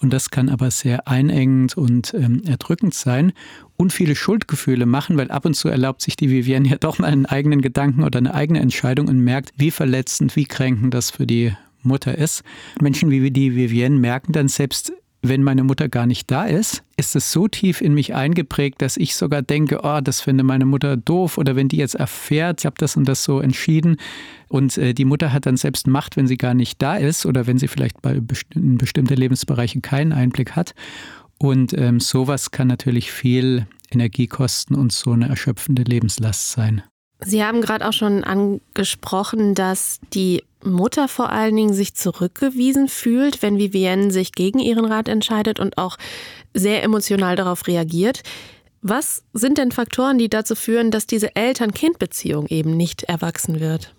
Und 0.00 0.12
das 0.12 0.30
kann 0.30 0.48
aber 0.48 0.72
sehr 0.72 1.06
einengend 1.06 1.76
und 1.76 2.12
ähm, 2.14 2.42
erdrückend 2.44 2.92
sein 2.92 3.32
und 3.76 3.92
viele 3.92 4.16
Schuldgefühle 4.16 4.86
machen, 4.86 5.16
weil 5.16 5.30
ab 5.30 5.44
und 5.44 5.54
zu 5.54 5.68
erlaubt 5.68 6.02
sich 6.02 6.16
die 6.16 6.28
Vivienne 6.28 6.68
ja 6.68 6.76
doch 6.76 6.98
mal 6.98 7.06
einen 7.06 7.26
eigenen 7.26 7.62
Gedanken 7.62 8.02
oder 8.02 8.18
eine 8.18 8.34
eigene 8.34 8.58
Entscheidung 8.58 9.06
und 9.06 9.20
merkt, 9.20 9.52
wie 9.58 9.70
verletzend, 9.70 10.34
wie 10.34 10.46
kränkend 10.46 10.92
das 10.92 11.10
für 11.10 11.28
die 11.28 11.52
Mutter 11.84 12.18
ist. 12.18 12.42
Menschen 12.80 13.10
wie 13.10 13.30
die 13.30 13.54
Vivienne 13.54 13.96
merken 13.96 14.32
dann 14.32 14.48
selbst, 14.48 14.92
wenn 15.22 15.42
meine 15.42 15.64
Mutter 15.64 15.88
gar 15.88 16.06
nicht 16.06 16.30
da 16.30 16.44
ist, 16.44 16.82
ist 16.96 17.14
es 17.14 17.30
so 17.30 17.46
tief 17.46 17.80
in 17.80 17.92
mich 17.92 18.14
eingeprägt, 18.14 18.80
dass 18.80 18.96
ich 18.96 19.14
sogar 19.14 19.42
denke, 19.42 19.80
oh, 19.82 20.00
das 20.00 20.20
finde 20.20 20.44
meine 20.44 20.64
Mutter 20.64 20.96
doof 20.96 21.36
oder 21.36 21.56
wenn 21.56 21.68
die 21.68 21.76
jetzt 21.76 21.94
erfährt, 21.94 22.60
ich 22.60 22.66
habe 22.66 22.76
das 22.78 22.96
und 22.96 23.06
das 23.06 23.22
so 23.24 23.40
entschieden 23.40 23.96
und 24.48 24.78
äh, 24.78 24.94
die 24.94 25.04
Mutter 25.04 25.32
hat 25.32 25.46
dann 25.46 25.56
selbst 25.56 25.86
Macht, 25.86 26.16
wenn 26.16 26.26
sie 26.26 26.38
gar 26.38 26.54
nicht 26.54 26.80
da 26.80 26.96
ist 26.96 27.26
oder 27.26 27.46
wenn 27.46 27.58
sie 27.58 27.68
vielleicht 27.68 28.00
bei 28.02 28.20
best 28.20 28.46
in 28.54 28.78
bestimmte 28.78 29.14
Lebensbereiche 29.14 29.80
keinen 29.80 30.12
Einblick 30.12 30.56
hat. 30.56 30.74
Und 31.38 31.72
ähm, 31.76 32.00
sowas 32.00 32.50
kann 32.50 32.68
natürlich 32.68 33.12
viel 33.12 33.66
Energie 33.90 34.26
kosten 34.26 34.74
und 34.74 34.92
so 34.92 35.12
eine 35.12 35.28
erschöpfende 35.28 35.82
Lebenslast 35.82 36.52
sein. 36.52 36.82
Sie 37.22 37.44
haben 37.44 37.60
gerade 37.60 37.86
auch 37.86 37.92
schon 37.92 38.24
angesprochen, 38.24 39.54
dass 39.54 40.00
die 40.12 40.42
Mutter 40.64 41.08
vor 41.08 41.30
allen 41.30 41.56
Dingen 41.56 41.72
sich 41.72 41.94
zurückgewiesen 41.94 42.88
fühlt, 42.88 43.42
wenn 43.42 43.58
Vivienne 43.58 44.10
sich 44.10 44.32
gegen 44.32 44.58
ihren 44.58 44.84
Rat 44.84 45.08
entscheidet 45.08 45.60
und 45.60 45.78
auch 45.78 45.96
sehr 46.54 46.82
emotional 46.82 47.36
darauf 47.36 47.66
reagiert. 47.66 48.22
Was 48.82 49.24
sind 49.32 49.58
denn 49.58 49.72
Faktoren, 49.72 50.18
die 50.18 50.28
dazu 50.28 50.54
führen, 50.54 50.90
dass 50.90 51.06
diese 51.06 51.36
Eltern-Kind-Beziehung 51.36 52.46
eben 52.46 52.76
nicht 52.76 53.02
erwachsen 53.04 53.60
wird? 53.60 53.94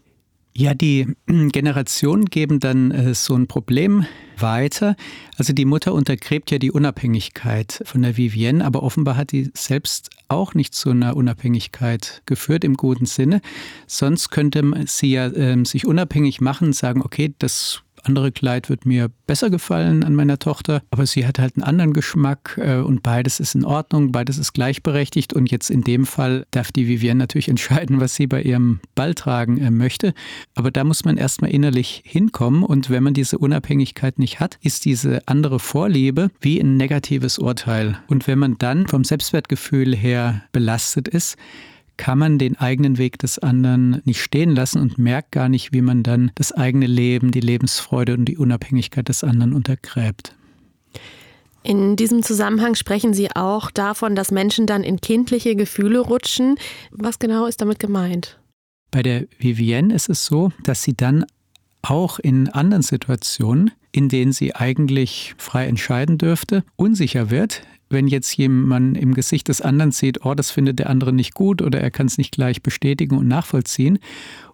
Ja, 0.53 0.74
die 0.74 1.15
Generationen 1.27 2.25
geben 2.25 2.60
dann 2.60 2.91
äh, 2.91 3.13
so 3.13 3.36
ein 3.36 3.48
Problem 3.48 4.06
weiter. 4.38 4.96
Also 5.38 5.53
die 5.53 5.65
Mutter 5.65 5.94
untergräbt 5.94 6.51
ja 6.51 6.58
die 6.58 6.72
Unabhängigkeit 6.72 7.82
von 7.86 8.01
der 8.01 8.18
Vivienne, 8.18 8.65
aber 8.65 8.84
offenbar 8.84 9.18
hat 9.18 9.32
die 9.32 9.51
selbst 9.53 10.10
auch 10.31 10.53
nicht 10.53 10.73
zu 10.73 10.89
einer 10.89 11.15
Unabhängigkeit 11.15 12.21
geführt 12.25 12.63
im 12.63 12.75
guten 12.75 13.05
Sinne. 13.05 13.41
Sonst 13.88 14.29
könnte 14.29 14.63
sie 14.88 15.11
ja 15.11 15.27
äh, 15.27 15.63
sich 15.65 15.85
unabhängig 15.85 16.41
machen 16.41 16.73
sagen, 16.73 17.01
okay, 17.01 17.33
das 17.39 17.83
andere 18.03 18.31
Kleid 18.31 18.70
wird 18.70 18.86
mir 18.86 19.10
besser 19.27 19.50
gefallen 19.50 20.03
an 20.03 20.15
meiner 20.15 20.39
Tochter, 20.39 20.81
aber 20.91 21.05
sie 21.05 21.25
hat 21.25 21.39
halt 21.39 21.55
einen 21.55 21.63
anderen 21.63 21.93
Geschmack 21.93 22.60
äh, 22.62 22.77
und 22.77 23.03
beides 23.03 23.39
ist 23.39 23.55
in 23.55 23.65
Ordnung, 23.65 24.12
beides 24.12 24.38
ist 24.38 24.53
gleichberechtigt 24.53 25.34
und 25.34 25.51
jetzt 25.51 25.70
in 25.70 25.81
dem 25.81 26.05
Fall 26.05 26.46
darf 26.51 26.72
die 26.72 26.88
Vivienne 26.88 27.20
natürlich 27.20 27.48
entscheiden, 27.50 28.00
was 28.00 28.15
sie 28.15 28.27
bei 28.27 28.41
ihrem 28.41 28.79
Ball 28.96 29.13
tragen 29.13 29.58
äh, 29.60 29.72
möchte, 29.72 30.13
aber 30.55 30.72
da 30.72 30.84
muss 30.84 31.05
man 31.05 31.17
erstmal 31.17 31.51
innerlich 31.51 32.01
hinkommen 32.05 32.63
und 32.63 32.89
wenn 32.89 33.03
man 33.03 33.13
diese 33.13 33.38
Unabhängigkeit 33.38 34.20
nicht 34.20 34.39
hat, 34.39 34.58
ist 34.62 34.86
diese 34.86 35.27
andere 35.27 35.60
Vorliebe 35.60 36.29
wie 36.39 36.60
ein 36.60 36.77
negatives 36.77 37.39
Urteil. 37.39 37.98
Und 38.08 38.27
wenn 38.27 38.39
man 38.39 38.58
dann 38.58 38.88
vom 38.88 39.03
Selbstwertgefühl 39.03 39.96
her 39.96 40.43
belastet 40.51 41.08
ist, 41.08 41.38
kann 42.01 42.17
man 42.17 42.39
den 42.39 42.58
eigenen 42.58 42.98
Weg 42.98 43.20
des 43.20 43.38
anderen 43.38 44.01
nicht 44.05 44.24
stehen 44.24 44.55
lassen 44.55 44.81
und 44.81 44.98
merkt 44.98 45.31
gar 45.31 45.50
nicht, 45.50 45.72
wie 45.72 45.84
man 45.84 46.01
dann 46.01 46.31
das 46.34 46.51
eigene 46.51 46.88
Leben, 46.88 47.29
die 47.29 47.41
Lebensfreude 47.41 48.15
und 48.15 48.25
die 48.25 48.39
Unabhängigkeit 48.39 49.08
des 49.08 49.24
anderen 49.24 49.53
untergräbt. 49.53 50.36
In 51.62 51.96
diesem 51.96 52.24
Zusammenhang 52.24 52.74
sprechen 52.74 53.13
Sie 53.13 53.29
auch 53.36 53.70
davon, 53.70 54.15
dass 54.15 54.31
Menschen 54.31 54.65
dann 54.65 54.81
in 54.81 55.00
kindliche 55.00 55.55
Gefühle 55.55 56.00
rutschen. 56.00 56.55
Was 56.89 57.20
genau 57.20 57.46
ist 57.46 57.62
damit 57.62 57.77
gemeint? 57.77 58.39
Bei 58.89 59.03
der 59.03 59.27
Vivienne 59.38 59.93
ist 59.93 60.10
es 60.10 60.25
so, 60.25 60.51
dass 60.63 60.81
sie 60.81 60.98
dann 60.98 61.24
auch 61.84 62.17
in 62.17 62.50
anderen 62.50 62.81
Situationen, 62.81 63.70
in 63.91 64.10
denen 64.10 64.31
sie 64.31 64.55
eigentlich 64.55 65.36
frei 65.38 65.67
entscheiden 65.67 66.17
dürfte, 66.17 66.63
unsicher 66.77 67.29
wird, 67.29 67.62
wenn 67.91 68.07
jetzt 68.07 68.36
jemand 68.38 68.98
im 68.98 69.13
Gesicht 69.13 69.48
des 69.48 69.62
anderen 69.62 69.91
sieht, 69.91 70.25
oh, 70.25 70.33
das 70.33 70.51
findet 70.51 70.79
der 70.79 70.89
andere 70.89 71.13
nicht 71.13 71.33
gut 71.33 71.62
oder 71.62 71.79
er 71.81 71.91
kann 71.91 72.07
es 72.07 72.17
nicht 72.17 72.31
gleich 72.31 72.62
bestätigen 72.62 73.17
und 73.17 73.27
nachvollziehen. 73.27 74.00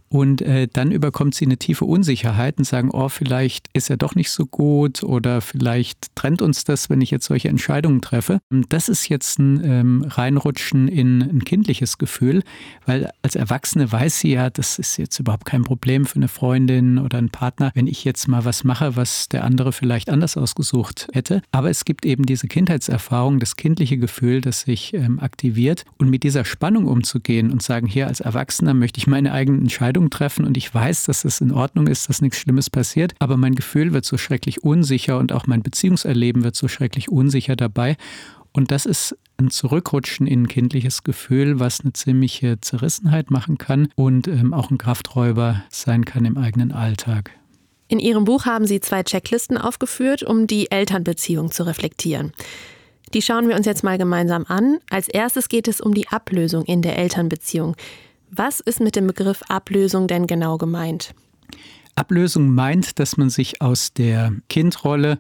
Und 0.10 0.42
äh, 0.42 0.68
dann 0.72 0.92
überkommt 0.92 1.36
sie 1.36 1.46
eine 1.46 1.58
tiefe 1.58 1.86
Unsicherheit 1.86 2.58
und 2.58 2.64
sagen, 2.64 2.90
oh, 2.92 3.10
vielleicht 3.10 3.68
ist 3.74 3.90
er 3.90 3.98
doch 3.98 4.16
nicht 4.16 4.32
so 4.32 4.46
gut 4.46 5.04
oder 5.04 5.42
vielleicht 5.42 6.16
trennt 6.16 6.42
uns 6.42 6.64
das, 6.64 6.90
wenn 6.90 7.02
ich 7.02 7.12
jetzt 7.12 7.26
solche 7.26 7.50
Entscheidungen 7.50 8.02
treffe. 8.02 8.40
Und 8.50 8.72
das 8.72 8.90
ist 8.90 9.10
jetzt 9.10 9.40
ein 9.40 9.62
ähm, 9.64 10.06
Reinrutschen 10.08 10.88
in 10.88 11.22
ein 11.22 11.44
kindliches 11.44 11.98
Gefühl, 11.98 12.44
weil 12.86 13.12
als 13.22 13.36
Erwachsene 13.36 13.92
weiß 13.92 14.20
sie 14.20 14.32
ja, 14.32 14.50
das 14.50 14.80
ist 14.80 14.98
jetzt 14.98 15.20
überhaupt 15.20 15.46
kein 15.46 15.64
Problem 15.64 16.06
für 16.06 16.18
eine 16.18 16.28
Freundin 16.28 17.00
oder 17.00 17.18
einen 17.18 17.30
Partner, 17.30 17.72
wenn 17.74 17.88
ich 17.88 18.06
jetzt 18.06 18.28
mal 18.28 18.46
was 18.46 18.64
mache, 18.64 18.96
was 18.96 19.28
der 19.30 19.44
andere 19.44 19.74
vielleicht 19.74 20.10
anders 20.10 20.38
ausgesucht 20.38 21.08
hätte. 21.12 21.42
Aber 21.52 21.70
es 21.70 21.86
gibt 21.86 22.06
eben 22.06 22.26
diese 22.26 22.48
Kindheitserfahrung, 22.48 23.40
das 23.40 23.56
kindliche 23.56 23.98
Gefühl, 23.98 24.42
das 24.42 24.62
sich 24.62 24.94
ähm, 24.94 25.20
aktiviert 25.20 25.84
und 25.98 26.10
mit 26.10 26.24
dieser 26.24 26.46
Spannung 26.46 26.86
umzugehen 26.86 27.52
und 27.52 27.62
sagen, 27.62 27.88
hier 27.88 28.08
als 28.08 28.20
Erwachsener 28.22 28.74
möchte 28.74 29.00
ich 29.00 29.08
meine 29.08 29.34
eigenen 29.34 29.62
Entscheidungen 29.62 29.97
Entscheidungen 29.98 30.10
treffen 30.10 30.46
und 30.46 30.58
ich 30.58 30.74
weiß, 30.74 31.06
dass 31.06 31.25
es 31.25 31.42
in 31.42 31.51
Ordnung 31.51 31.88
ist, 31.88 32.10
dass 32.10 32.22
nichts 32.22 32.38
Schlimmes 32.38 32.70
passiert, 32.70 33.13
aber 33.20 33.38
mein 33.38 33.56
Gefühl 33.56 33.94
wird 33.94 34.06
so 34.06 34.18
schrecklich 34.18 34.63
unsicher 34.63 35.18
und 35.18 35.32
auch 35.32 35.48
mein 35.48 35.63
Beziehungserleben 35.63 36.44
wird 36.44 36.56
so 36.56 36.68
schrecklich 36.68 37.10
unsicher 37.10 37.56
dabei. 37.56 37.98
Und 38.54 38.72
das 38.72 38.86
ist 38.86 39.16
ein 39.38 39.50
Zurückrutschen 39.50 40.25
in 40.27 40.44
ein 40.44 40.48
kindliches 40.48 41.04
Gefühl, 41.04 41.60
was 41.60 41.82
eine 41.82 41.94
ziemliche 41.94 42.60
Zerrissenheit 42.62 43.30
machen 43.30 43.58
kann 43.58 43.89
und 43.96 44.27
ähm, 44.27 44.54
auch 44.54 44.72
ein 44.72 44.77
Krafträuber 44.77 45.63
sein 45.70 46.06
kann 46.06 46.25
im 46.25 46.38
eigenen 46.38 46.72
Alltag. 46.72 47.32
In 47.88 48.00
Ihrem 48.00 48.25
Buch 48.25 48.46
haben 48.46 48.66
Sie 48.66 48.80
zwei 48.80 49.04
Checklisten 49.04 49.58
aufgeführt, 49.58 50.24
um 50.24 50.48
die 50.48 50.72
Elternbeziehung 50.72 51.51
zu 51.51 51.63
reflektieren. 51.63 52.34
Die 53.13 53.22
schauen 53.22 53.48
wir 53.48 53.56
uns 53.56 53.66
jetzt 53.66 53.84
mal 53.84 53.98
gemeinsam 53.98 54.46
an. 54.48 54.80
Als 54.89 55.08
erstes 55.08 55.48
geht 55.48 55.68
es 55.68 55.80
um 55.80 55.94
die 55.94 56.10
Ablösung 56.10 56.66
in 56.66 56.82
der 56.82 56.98
Elternbeziehung. 56.98 57.75
Was 58.29 58.60
ist 58.60 58.79
mit 58.79 58.96
dem 58.96 59.07
Begriff 59.07 59.41
Ablösung 59.48 60.07
denn 60.07 60.27
genau 60.27 60.57
gemeint? 60.57 61.13
Ablösung 61.96 62.53
meint, 62.53 63.00
dass 63.00 63.17
man 63.17 63.29
sich 63.29 63.62
aus 63.62 63.93
der 63.93 64.34
Kindrolle 64.50 65.19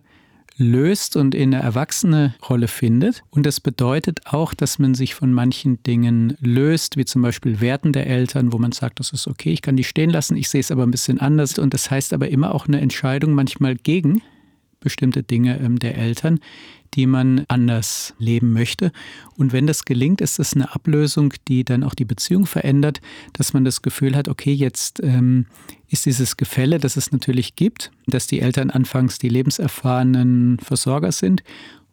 löst 0.57 1.15
und 1.15 1.35
in 1.35 1.53
eine 1.53 1.63
erwachsene 1.63 2.35
Rolle 2.49 2.67
findet. 2.67 3.23
Und 3.29 3.45
das 3.45 3.59
bedeutet 3.59 4.21
auch, 4.25 4.53
dass 4.53 4.79
man 4.79 4.95
sich 4.95 5.15
von 5.15 5.31
manchen 5.31 5.81
Dingen 5.83 6.35
löst, 6.39 6.97
wie 6.97 7.05
zum 7.05 7.21
Beispiel 7.21 7.61
Werten 7.61 7.93
der 7.93 8.07
Eltern, 8.07 8.51
wo 8.51 8.57
man 8.57 8.71
sagt, 8.71 8.99
das 8.99 9.11
ist 9.11 9.27
okay, 9.27 9.51
ich 9.51 9.61
kann 9.61 9.77
die 9.77 9.83
stehen 9.83 10.09
lassen, 10.09 10.35
ich 10.35 10.49
sehe 10.49 10.61
es 10.61 10.71
aber 10.71 10.83
ein 10.83 10.91
bisschen 10.91 11.19
anders. 11.19 11.57
Und 11.59 11.73
das 11.73 11.89
heißt 11.89 12.13
aber 12.13 12.29
immer 12.29 12.53
auch 12.53 12.67
eine 12.67 12.81
Entscheidung 12.81 13.33
manchmal 13.33 13.75
gegen 13.75 14.21
bestimmte 14.79 15.23
Dinge 15.23 15.59
ähm, 15.59 15.79
der 15.79 15.97
Eltern, 15.97 16.39
die 16.93 17.05
man 17.05 17.45
anders 17.47 18.13
leben 18.17 18.53
möchte. 18.53 18.91
Und 19.35 19.53
wenn 19.53 19.67
das 19.67 19.85
gelingt, 19.85 20.21
ist 20.21 20.39
das 20.39 20.53
eine 20.53 20.73
Ablösung, 20.73 21.33
die 21.47 21.63
dann 21.63 21.83
auch 21.83 21.93
die 21.93 22.05
Beziehung 22.05 22.45
verändert, 22.45 23.01
dass 23.33 23.53
man 23.53 23.65
das 23.65 23.81
Gefühl 23.81 24.15
hat, 24.15 24.27
okay, 24.27 24.53
jetzt 24.53 25.01
ähm, 25.03 25.45
ist 25.89 26.05
dieses 26.05 26.37
Gefälle, 26.37 26.79
das 26.79 26.97
es 26.97 27.11
natürlich 27.11 27.55
gibt, 27.55 27.91
dass 28.07 28.27
die 28.27 28.39
Eltern 28.39 28.69
anfangs 28.69 29.19
die 29.19 29.29
lebenserfahrenen 29.29 30.59
Versorger 30.59 31.11
sind 31.11 31.43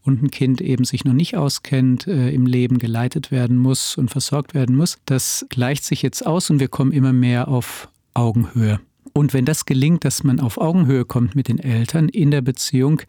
und 0.03 0.23
ein 0.23 0.31
Kind 0.31 0.61
eben 0.61 0.85
sich 0.85 1.05
noch 1.05 1.15
nicht 1.15 1.37
auskennt, 1.37 2.07
äh, 2.07 2.31
im 2.31 2.47
Leben 2.47 2.79
geleitet 2.79 3.31
werden 3.31 3.59
muss 3.59 3.97
und 3.97 4.11
versorgt 4.11 4.55
werden 4.55 4.77
muss. 4.77 4.99
Das 5.07 5.47
gleicht 5.49 5.85
sich 5.85 6.03
jetzt 6.03 6.27
aus 6.27 6.51
und 6.51 6.61
wir 6.61 6.69
kommen 6.69 6.93
immer 6.93 7.13
mehr 7.13 7.49
auf 7.49 7.89
Augenhöhe. 8.13 8.81
Und 9.13 9.35
wenn 9.35 9.45
das 9.45 9.67
gelingt, 9.67 10.05
dass 10.05 10.25
man 10.25 10.41
auf 10.41 10.59
Augenhöhe 10.59 11.05
kommt 11.05 11.35
mit 11.35 11.49
den 11.49 11.59
Eltern 11.59 12.09
in 12.09 12.31
der 12.31 12.43
Beziehung, 12.43 13.03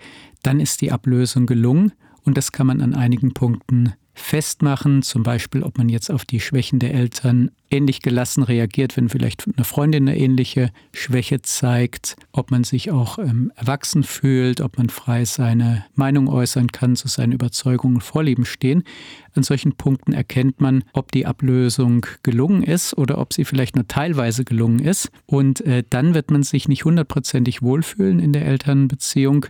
dann 0.43 0.59
ist 0.59 0.81
die 0.81 0.91
Ablösung 0.91 1.45
gelungen 1.45 1.93
und 2.23 2.37
das 2.37 2.51
kann 2.51 2.67
man 2.67 2.81
an 2.81 2.93
einigen 2.93 3.33
Punkten 3.33 3.93
festmachen, 4.15 5.01
zum 5.01 5.23
Beispiel, 5.23 5.61
ob 5.61 5.77
man 5.77 5.89
jetzt 5.89 6.09
auf 6.09 6.25
die 6.25 6.39
Schwächen 6.39 6.79
der 6.79 6.93
Eltern 6.93 7.51
ähnlich 7.69 8.01
gelassen 8.01 8.43
reagiert, 8.43 8.95
wenn 8.95 9.09
vielleicht 9.09 9.45
eine 9.45 9.65
Freundin 9.65 10.07
eine 10.07 10.17
ähnliche 10.17 10.71
Schwäche 10.93 11.41
zeigt, 11.41 12.15
ob 12.31 12.51
man 12.51 12.63
sich 12.63 12.91
auch 12.91 13.19
ähm, 13.19 13.51
erwachsen 13.55 14.03
fühlt, 14.03 14.61
ob 14.61 14.77
man 14.77 14.89
frei 14.89 15.25
seine 15.25 15.85
Meinung 15.95 16.29
äußern 16.29 16.71
kann, 16.71 16.95
zu 16.95 17.07
seinen 17.07 17.33
Überzeugungen 17.33 17.95
und 17.95 18.01
Vorlieben 18.01 18.45
stehen. 18.45 18.83
An 19.33 19.43
solchen 19.43 19.75
Punkten 19.75 20.13
erkennt 20.13 20.61
man, 20.61 20.83
ob 20.93 21.11
die 21.11 21.25
Ablösung 21.25 22.05
gelungen 22.23 22.63
ist 22.63 22.97
oder 22.97 23.17
ob 23.17 23.33
sie 23.33 23.43
vielleicht 23.43 23.75
nur 23.75 23.87
teilweise 23.87 24.45
gelungen 24.45 24.79
ist. 24.79 25.09
Und 25.25 25.61
äh, 25.61 25.83
dann 25.89 26.13
wird 26.13 26.31
man 26.31 26.43
sich 26.43 26.67
nicht 26.67 26.85
hundertprozentig 26.85 27.61
wohlfühlen 27.61 28.19
in 28.19 28.31
der 28.31 28.45
Elternbeziehung 28.45 29.47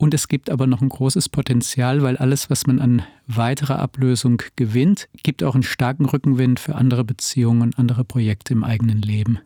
und 0.00 0.14
es 0.14 0.28
gibt 0.28 0.48
aber 0.48 0.66
noch 0.66 0.80
ein 0.80 0.88
großes 0.88 1.28
Potenzial, 1.28 2.02
weil 2.02 2.16
alles, 2.16 2.48
was 2.48 2.66
man 2.66 2.80
an 2.80 3.02
weiterer 3.26 3.78
Ablösung 3.80 4.42
gewinnt, 4.56 5.08
gibt 5.22 5.44
auch 5.44 5.52
einen 5.52 5.62
starken 5.62 6.06
Rückenwind 6.06 6.58
für 6.58 6.74
andere 6.74 7.04
Beziehungen 7.04 7.60
und 7.60 7.78
andere 7.78 8.02
Projekte 8.02 8.54
im 8.54 8.64
eigenen 8.64 9.02
Leben. 9.02 9.40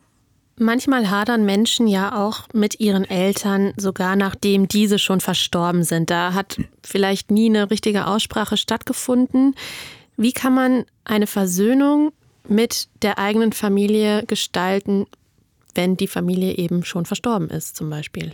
Manchmal 0.57 1.09
hadern 1.09 1.43
Menschen 1.43 1.87
ja 1.87 2.15
auch 2.15 2.47
mit 2.53 2.79
ihren 2.79 3.03
Eltern, 3.03 3.73
sogar 3.75 4.15
nachdem 4.15 4.69
diese 4.69 4.97
schon 4.97 5.19
verstorben 5.19 5.83
sind. 5.83 6.09
Da 6.09 6.33
hat 6.33 6.57
vielleicht 6.81 7.31
nie 7.31 7.49
eine 7.49 7.69
richtige 7.69 8.07
Aussprache 8.07 8.55
stattgefunden. 8.55 9.55
Wie 10.15 10.31
kann 10.31 10.53
man 10.55 10.85
eine 11.03 11.27
Versöhnung 11.27 12.13
mit 12.47 12.87
der 13.01 13.19
eigenen 13.19 13.51
Familie 13.51 14.23
gestalten, 14.25 15.05
wenn 15.73 15.97
die 15.97 16.07
Familie 16.07 16.55
eben 16.55 16.85
schon 16.85 17.05
verstorben 17.05 17.49
ist, 17.49 17.75
zum 17.75 17.89
Beispiel? 17.89 18.33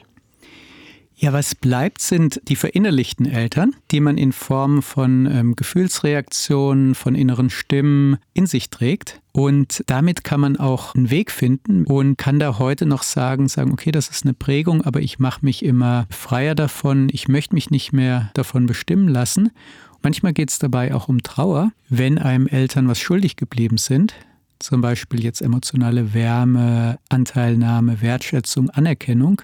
Ja, 1.24 1.34
was 1.34 1.54
bleibt, 1.54 2.02
sind 2.02 2.42
die 2.48 2.56
verinnerlichten 2.56 3.28
Eltern, 3.28 3.76
die 3.92 4.00
man 4.00 4.18
in 4.18 4.32
Form 4.32 4.82
von 4.82 5.28
ähm, 5.28 5.56
Gefühlsreaktionen, 5.56 6.96
von 6.96 7.14
inneren 7.14 7.52
Stimmen 7.52 8.18
in 8.34 8.48
sich 8.48 8.72
trägt. 8.72 9.22
Und 9.32 9.84
damit 9.86 10.24
kann 10.24 10.40
man 10.40 10.58
auch 10.58 10.96
einen 10.96 11.12
Weg 11.12 11.30
finden 11.30 11.86
und 11.86 12.18
kann 12.18 12.40
da 12.40 12.58
heute 12.58 12.88
noch 12.88 13.04
sagen, 13.04 13.48
sagen, 13.50 13.72
okay, 13.72 13.92
das 13.92 14.10
ist 14.10 14.26
eine 14.26 14.34
Prägung, 14.34 14.82
aber 14.82 15.00
ich 15.00 15.20
mache 15.20 15.46
mich 15.46 15.64
immer 15.64 16.08
freier 16.10 16.56
davon, 16.56 17.08
ich 17.12 17.28
möchte 17.28 17.54
mich 17.54 17.70
nicht 17.70 17.94
mehr 17.94 18.32
davon 18.34 18.66
bestimmen 18.66 19.08
lassen. 19.08 19.52
Manchmal 20.02 20.34
geht 20.34 20.50
es 20.50 20.58
dabei 20.58 20.92
auch 20.96 21.08
um 21.08 21.22
Trauer, 21.22 21.72
wenn 21.88 22.18
einem 22.18 22.48
Eltern 22.48 22.88
was 22.88 23.00
schuldig 23.00 23.36
geblieben 23.36 23.78
sind, 23.78 24.16
zum 24.58 24.82
Beispiel 24.82 25.24
jetzt 25.24 25.44
emotionale 25.44 26.16
Wärme, 26.16 26.98
Anteilnahme, 27.10 28.02
Wertschätzung, 28.02 28.72
Anerkennung. 28.72 29.44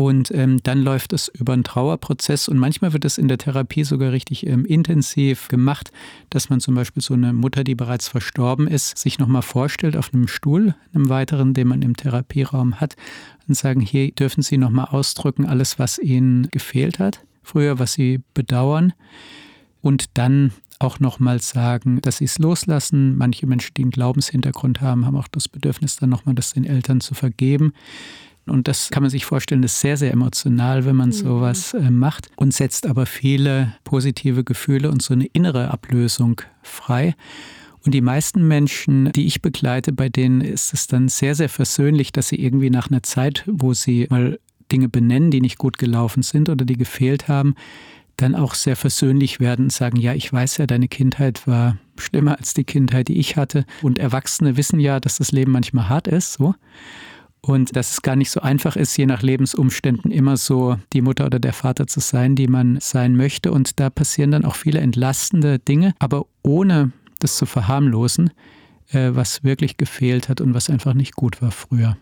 Und 0.00 0.30
ähm, 0.30 0.62
dann 0.62 0.82
läuft 0.82 1.12
es 1.12 1.28
über 1.28 1.52
einen 1.52 1.62
Trauerprozess 1.62 2.48
und 2.48 2.56
manchmal 2.56 2.94
wird 2.94 3.04
es 3.04 3.18
in 3.18 3.28
der 3.28 3.36
Therapie 3.36 3.84
sogar 3.84 4.12
richtig 4.12 4.46
ähm, 4.46 4.64
intensiv 4.64 5.48
gemacht, 5.48 5.92
dass 6.30 6.48
man 6.48 6.58
zum 6.58 6.74
Beispiel 6.74 7.02
so 7.02 7.12
eine 7.12 7.34
Mutter, 7.34 7.64
die 7.64 7.74
bereits 7.74 8.08
verstorben 8.08 8.66
ist, 8.66 8.96
sich 8.96 9.18
nochmal 9.18 9.42
vorstellt 9.42 9.98
auf 9.98 10.14
einem 10.14 10.26
Stuhl, 10.26 10.74
einem 10.94 11.10
weiteren, 11.10 11.52
den 11.52 11.68
man 11.68 11.82
im 11.82 11.98
Therapieraum 11.98 12.80
hat, 12.80 12.96
und 13.46 13.56
sagen, 13.56 13.82
hier 13.82 14.10
dürfen 14.12 14.40
Sie 14.40 14.56
nochmal 14.56 14.86
ausdrücken, 14.86 15.44
alles, 15.44 15.78
was 15.78 15.98
Ihnen 15.98 16.48
gefehlt 16.50 16.98
hat, 16.98 17.22
früher, 17.42 17.78
was 17.78 17.92
Sie 17.92 18.22
bedauern. 18.32 18.94
Und 19.82 20.16
dann 20.16 20.52
auch 20.78 20.98
nochmal 20.98 21.42
sagen, 21.42 22.00
dass 22.00 22.18
sie 22.18 22.24
es 22.24 22.38
loslassen. 22.38 23.18
Manche 23.18 23.46
Menschen, 23.46 23.74
die 23.76 23.82
einen 23.82 23.90
Glaubenshintergrund 23.90 24.80
haben, 24.80 25.04
haben 25.04 25.16
auch 25.16 25.28
das 25.28 25.46
Bedürfnis, 25.46 25.96
dann 25.96 26.08
nochmal 26.08 26.34
das 26.34 26.54
den 26.54 26.64
Eltern 26.64 27.02
zu 27.02 27.12
vergeben. 27.12 27.74
Und 28.46 28.68
das 28.68 28.90
kann 28.90 29.02
man 29.02 29.10
sich 29.10 29.24
vorstellen, 29.24 29.62
ist 29.62 29.80
sehr, 29.80 29.96
sehr 29.96 30.12
emotional, 30.12 30.84
wenn 30.84 30.96
man 30.96 31.10
mhm. 31.10 31.14
sowas 31.14 31.74
äh, 31.74 31.90
macht 31.90 32.30
und 32.36 32.52
setzt 32.52 32.86
aber 32.86 33.06
viele 33.06 33.74
positive 33.84 34.44
Gefühle 34.44 34.90
und 34.90 35.02
so 35.02 35.14
eine 35.14 35.26
innere 35.26 35.70
Ablösung 35.70 36.40
frei. 36.62 37.14
Und 37.84 37.94
die 37.94 38.00
meisten 38.00 38.46
Menschen, 38.46 39.10
die 39.12 39.26
ich 39.26 39.40
begleite, 39.40 39.92
bei 39.92 40.08
denen 40.08 40.42
ist 40.42 40.74
es 40.74 40.86
dann 40.86 41.08
sehr, 41.08 41.34
sehr 41.34 41.48
versöhnlich, 41.48 42.12
dass 42.12 42.28
sie 42.28 42.36
irgendwie 42.36 42.70
nach 42.70 42.90
einer 42.90 43.02
Zeit, 43.02 43.44
wo 43.46 43.72
sie 43.72 44.06
mal 44.10 44.38
Dinge 44.70 44.88
benennen, 44.88 45.30
die 45.30 45.40
nicht 45.40 45.58
gut 45.58 45.78
gelaufen 45.78 46.22
sind 46.22 46.48
oder 46.48 46.64
die 46.64 46.76
gefehlt 46.76 47.28
haben, 47.28 47.54
dann 48.16 48.34
auch 48.34 48.54
sehr 48.54 48.76
versöhnlich 48.76 49.40
werden 49.40 49.66
und 49.66 49.72
sagen, 49.72 49.96
ja, 49.98 50.12
ich 50.12 50.30
weiß 50.30 50.58
ja, 50.58 50.66
deine 50.66 50.88
Kindheit 50.88 51.46
war 51.46 51.78
schlimmer 51.96 52.36
als 52.36 52.52
die 52.52 52.64
Kindheit, 52.64 53.08
die 53.08 53.18
ich 53.18 53.36
hatte. 53.36 53.64
Und 53.82 53.98
Erwachsene 53.98 54.58
wissen 54.58 54.78
ja, 54.78 55.00
dass 55.00 55.16
das 55.16 55.32
Leben 55.32 55.52
manchmal 55.52 55.88
hart 55.88 56.06
ist, 56.06 56.34
so 56.34 56.54
und 57.42 57.74
dass 57.74 57.92
es 57.92 58.02
gar 58.02 58.16
nicht 58.16 58.30
so 58.30 58.40
einfach 58.40 58.76
ist, 58.76 58.96
je 58.96 59.06
nach 59.06 59.22
Lebensumständen 59.22 60.10
immer 60.10 60.36
so 60.36 60.76
die 60.92 61.00
Mutter 61.00 61.26
oder 61.26 61.38
der 61.38 61.52
Vater 61.52 61.86
zu 61.86 62.00
sein, 62.00 62.36
die 62.36 62.48
man 62.48 62.78
sein 62.80 63.16
möchte. 63.16 63.52
Und 63.52 63.80
da 63.80 63.90
passieren 63.90 64.30
dann 64.30 64.44
auch 64.44 64.56
viele 64.56 64.80
entlastende 64.80 65.58
Dinge, 65.58 65.94
aber 65.98 66.26
ohne 66.42 66.92
das 67.18 67.36
zu 67.36 67.46
verharmlosen, 67.46 68.30
äh, 68.92 69.10
was 69.12 69.44
wirklich 69.44 69.76
gefehlt 69.76 70.28
hat 70.28 70.40
und 70.40 70.54
was 70.54 70.70
einfach 70.70 70.94
nicht 70.94 71.14
gut 71.14 71.40
war 71.40 71.50
früher. 71.50 71.96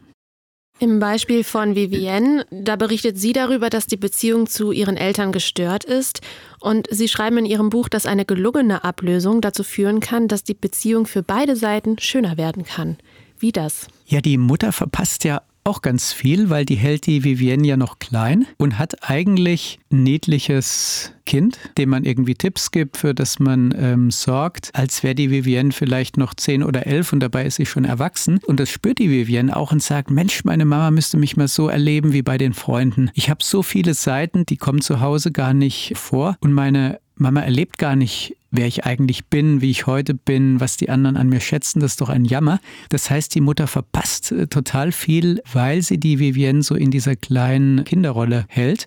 Im 0.80 1.00
Beispiel 1.00 1.42
von 1.42 1.74
Vivienne, 1.74 2.46
da 2.52 2.76
berichtet 2.76 3.18
sie 3.18 3.32
darüber, 3.32 3.68
dass 3.68 3.88
die 3.88 3.96
Beziehung 3.96 4.46
zu 4.46 4.70
ihren 4.70 4.96
Eltern 4.96 5.32
gestört 5.32 5.82
ist. 5.82 6.20
Und 6.60 6.86
sie 6.88 7.08
schreiben 7.08 7.38
in 7.38 7.46
ihrem 7.46 7.68
Buch, 7.68 7.88
dass 7.88 8.06
eine 8.06 8.24
gelungene 8.24 8.84
Ablösung 8.84 9.40
dazu 9.40 9.64
führen 9.64 9.98
kann, 9.98 10.28
dass 10.28 10.44
die 10.44 10.54
Beziehung 10.54 11.06
für 11.06 11.24
beide 11.24 11.56
Seiten 11.56 11.98
schöner 11.98 12.36
werden 12.36 12.64
kann. 12.64 12.96
Wie 13.40 13.52
das? 13.52 13.88
Ja, 14.06 14.20
die 14.20 14.38
Mutter 14.38 14.72
verpasst 14.72 15.24
ja 15.24 15.42
auch 15.68 15.82
ganz 15.82 16.12
viel, 16.12 16.48
weil 16.48 16.64
die 16.64 16.76
hält 16.76 17.06
die 17.06 17.24
Vivienne 17.24 17.66
ja 17.66 17.76
noch 17.76 17.98
klein 17.98 18.46
und 18.56 18.78
hat 18.78 19.08
eigentlich 19.08 19.78
ein 19.92 20.02
niedliches 20.02 21.12
Kind, 21.26 21.58
dem 21.76 21.90
man 21.90 22.04
irgendwie 22.04 22.34
Tipps 22.34 22.70
gibt, 22.70 22.96
für 22.96 23.14
das 23.14 23.38
man 23.38 23.74
ähm, 23.78 24.10
sorgt, 24.10 24.70
als 24.72 25.02
wäre 25.02 25.14
die 25.14 25.30
Vivienne 25.30 25.72
vielleicht 25.72 26.16
noch 26.16 26.32
zehn 26.32 26.62
oder 26.62 26.86
elf 26.86 27.12
und 27.12 27.20
dabei 27.20 27.44
ist 27.44 27.56
sie 27.56 27.66
schon 27.66 27.84
erwachsen. 27.84 28.40
Und 28.46 28.60
das 28.60 28.70
spürt 28.70 28.98
die 28.98 29.10
Vivienne 29.10 29.54
auch 29.54 29.70
und 29.70 29.82
sagt, 29.82 30.10
Mensch, 30.10 30.42
meine 30.44 30.64
Mama 30.64 30.90
müsste 30.90 31.18
mich 31.18 31.36
mal 31.36 31.48
so 31.48 31.68
erleben 31.68 32.14
wie 32.14 32.22
bei 32.22 32.38
den 32.38 32.54
Freunden. 32.54 33.10
Ich 33.12 33.28
habe 33.28 33.44
so 33.44 33.62
viele 33.62 33.92
Seiten, 33.92 34.46
die 34.46 34.56
kommen 34.56 34.80
zu 34.80 35.00
Hause 35.00 35.32
gar 35.32 35.52
nicht 35.52 35.92
vor 35.96 36.38
und 36.40 36.54
meine 36.54 36.98
Mama 37.16 37.40
erlebt 37.40 37.76
gar 37.76 37.94
nicht, 37.94 38.37
wer 38.50 38.66
ich 38.66 38.84
eigentlich 38.84 39.26
bin, 39.26 39.60
wie 39.60 39.70
ich 39.70 39.86
heute 39.86 40.14
bin, 40.14 40.60
was 40.60 40.76
die 40.76 40.90
anderen 40.90 41.16
an 41.16 41.28
mir 41.28 41.40
schätzen, 41.40 41.80
das 41.80 41.92
ist 41.92 42.00
doch 42.00 42.08
ein 42.08 42.24
Jammer. 42.24 42.60
Das 42.88 43.10
heißt, 43.10 43.34
die 43.34 43.40
Mutter 43.40 43.66
verpasst 43.66 44.32
äh, 44.32 44.46
total 44.46 44.92
viel, 44.92 45.40
weil 45.52 45.82
sie 45.82 45.98
die 45.98 46.18
Vivienne 46.18 46.62
so 46.62 46.74
in 46.74 46.90
dieser 46.90 47.16
kleinen 47.16 47.84
Kinderrolle 47.84 48.46
hält. 48.48 48.86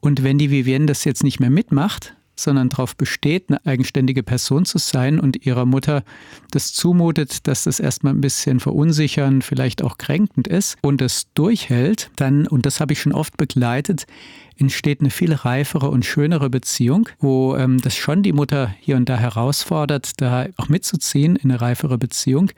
Und 0.00 0.22
wenn 0.22 0.38
die 0.38 0.50
Vivienne 0.50 0.86
das 0.86 1.04
jetzt 1.04 1.24
nicht 1.24 1.40
mehr 1.40 1.50
mitmacht, 1.50 2.14
sondern 2.36 2.68
darauf 2.68 2.96
besteht, 2.96 3.48
eine 3.48 3.64
eigenständige 3.64 4.22
Person 4.22 4.64
zu 4.64 4.78
sein 4.78 5.20
und 5.20 5.46
ihrer 5.46 5.66
Mutter 5.66 6.02
das 6.50 6.72
zumutet, 6.72 7.46
dass 7.46 7.64
das 7.64 7.80
erstmal 7.80 8.12
ein 8.12 8.20
bisschen 8.20 8.60
verunsichernd, 8.60 9.44
vielleicht 9.44 9.82
auch 9.82 9.98
kränkend 9.98 10.48
ist 10.48 10.76
und 10.82 11.00
es 11.00 11.28
durchhält, 11.34 12.10
dann, 12.16 12.46
und 12.46 12.66
das 12.66 12.80
habe 12.80 12.92
ich 12.92 13.00
schon 13.00 13.12
oft 13.12 13.36
begleitet, 13.36 14.06
entsteht 14.58 15.00
eine 15.00 15.10
viel 15.10 15.32
reifere 15.32 15.90
und 15.90 16.04
schönere 16.04 16.50
Beziehung, 16.50 17.08
wo 17.18 17.56
ähm, 17.56 17.80
das 17.80 17.96
schon 17.96 18.22
die 18.22 18.32
Mutter 18.32 18.74
hier 18.80 18.96
und 18.96 19.08
da 19.08 19.16
herausfordert, 19.16 20.20
da 20.20 20.46
auch 20.56 20.68
mitzuziehen 20.68 21.36
in 21.36 21.50
eine 21.50 21.60
reifere 21.60 21.98
Beziehung. 21.98 22.50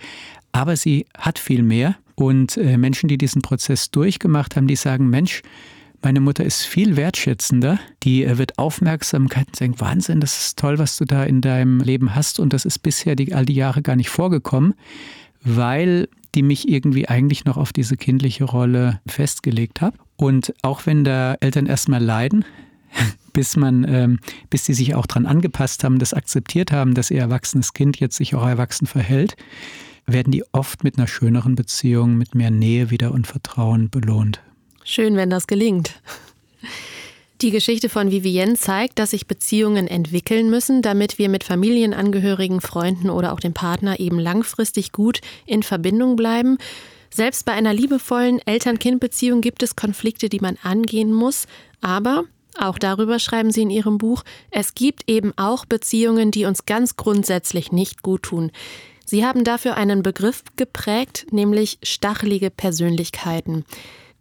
Aber 0.52 0.76
sie 0.76 1.06
hat 1.16 1.38
viel 1.38 1.62
mehr. 1.62 1.96
Und 2.14 2.56
äh, 2.56 2.78
Menschen, 2.78 3.08
die 3.08 3.18
diesen 3.18 3.42
Prozess 3.42 3.90
durchgemacht 3.90 4.56
haben, 4.56 4.66
die 4.66 4.76
sagen, 4.76 5.10
Mensch, 5.10 5.42
meine 6.02 6.20
Mutter 6.20 6.44
ist 6.44 6.62
viel 6.62 6.96
wertschätzender. 6.96 7.78
Die 8.02 8.24
äh, 8.24 8.38
wird 8.38 8.58
Aufmerksamkeit 8.58 9.48
und 9.48 9.56
sagen, 9.56 9.80
Wahnsinn, 9.80 10.20
das 10.20 10.38
ist 10.38 10.58
toll, 10.58 10.78
was 10.78 10.96
du 10.96 11.04
da 11.04 11.24
in 11.24 11.40
deinem 11.40 11.80
Leben 11.80 12.14
hast. 12.14 12.40
Und 12.40 12.52
das 12.52 12.64
ist 12.64 12.78
bisher 12.78 13.16
die, 13.16 13.34
all 13.34 13.44
die 13.44 13.54
Jahre 13.54 13.82
gar 13.82 13.96
nicht 13.96 14.08
vorgekommen, 14.08 14.74
weil 15.42 16.08
die 16.34 16.42
mich 16.42 16.68
irgendwie 16.68 17.08
eigentlich 17.08 17.44
noch 17.44 17.56
auf 17.56 17.72
diese 17.72 17.96
kindliche 17.96 18.44
Rolle 18.44 19.00
festgelegt 19.06 19.80
hat. 19.80 19.94
Und 20.16 20.54
auch 20.62 20.86
wenn 20.86 21.04
da 21.04 21.34
Eltern 21.40 21.66
erstmal 21.66 22.02
leiden, 22.02 22.44
bis 23.32 23.56
man, 23.56 23.84
ähm, 23.84 24.18
bis 24.50 24.64
sie 24.64 24.74
sich 24.74 24.94
auch 24.94 25.06
daran 25.06 25.26
angepasst 25.26 25.84
haben, 25.84 25.98
das 25.98 26.14
akzeptiert 26.14 26.72
haben, 26.72 26.94
dass 26.94 27.10
ihr 27.10 27.20
erwachsenes 27.20 27.74
Kind 27.74 28.00
jetzt 28.00 28.16
sich 28.16 28.34
auch 28.34 28.46
erwachsen 28.46 28.86
verhält, 28.86 29.36
werden 30.06 30.30
die 30.30 30.44
oft 30.52 30.84
mit 30.84 30.98
einer 30.98 31.08
schöneren 31.08 31.54
Beziehung, 31.54 32.16
mit 32.16 32.34
mehr 32.34 32.50
Nähe 32.50 32.90
wieder 32.90 33.12
und 33.12 33.26
Vertrauen 33.26 33.90
belohnt. 33.90 34.40
Schön, 34.84 35.16
wenn 35.16 35.30
das 35.30 35.46
gelingt. 35.46 36.00
Die 37.42 37.50
Geschichte 37.50 37.90
von 37.90 38.10
Vivienne 38.10 38.54
zeigt, 38.54 38.98
dass 38.98 39.10
sich 39.10 39.26
Beziehungen 39.26 39.88
entwickeln 39.88 40.48
müssen, 40.48 40.80
damit 40.80 41.18
wir 41.18 41.28
mit 41.28 41.44
Familienangehörigen, 41.44 42.62
Freunden 42.62 43.10
oder 43.10 43.32
auch 43.32 43.40
dem 43.40 43.52
Partner 43.52 44.00
eben 44.00 44.18
langfristig 44.18 44.92
gut 44.92 45.20
in 45.44 45.62
Verbindung 45.62 46.16
bleiben. 46.16 46.56
Selbst 47.16 47.46
bei 47.46 47.52
einer 47.52 47.72
liebevollen 47.72 48.46
Eltern-Kind-Beziehung 48.46 49.40
gibt 49.40 49.62
es 49.62 49.74
Konflikte, 49.74 50.28
die 50.28 50.40
man 50.40 50.58
angehen 50.62 51.14
muss. 51.14 51.46
Aber, 51.80 52.24
auch 52.58 52.78
darüber 52.78 53.18
schreiben 53.18 53.50
Sie 53.50 53.62
in 53.62 53.70
Ihrem 53.70 53.96
Buch, 53.96 54.22
es 54.50 54.74
gibt 54.74 55.08
eben 55.08 55.32
auch 55.38 55.64
Beziehungen, 55.64 56.30
die 56.30 56.44
uns 56.44 56.66
ganz 56.66 56.96
grundsätzlich 56.96 57.72
nicht 57.72 58.02
gut 58.02 58.24
tun. 58.24 58.52
Sie 59.06 59.24
haben 59.24 59.44
dafür 59.44 59.78
einen 59.78 60.02
Begriff 60.02 60.42
geprägt, 60.56 61.28
nämlich 61.30 61.78
stachelige 61.82 62.50
Persönlichkeiten. 62.50 63.64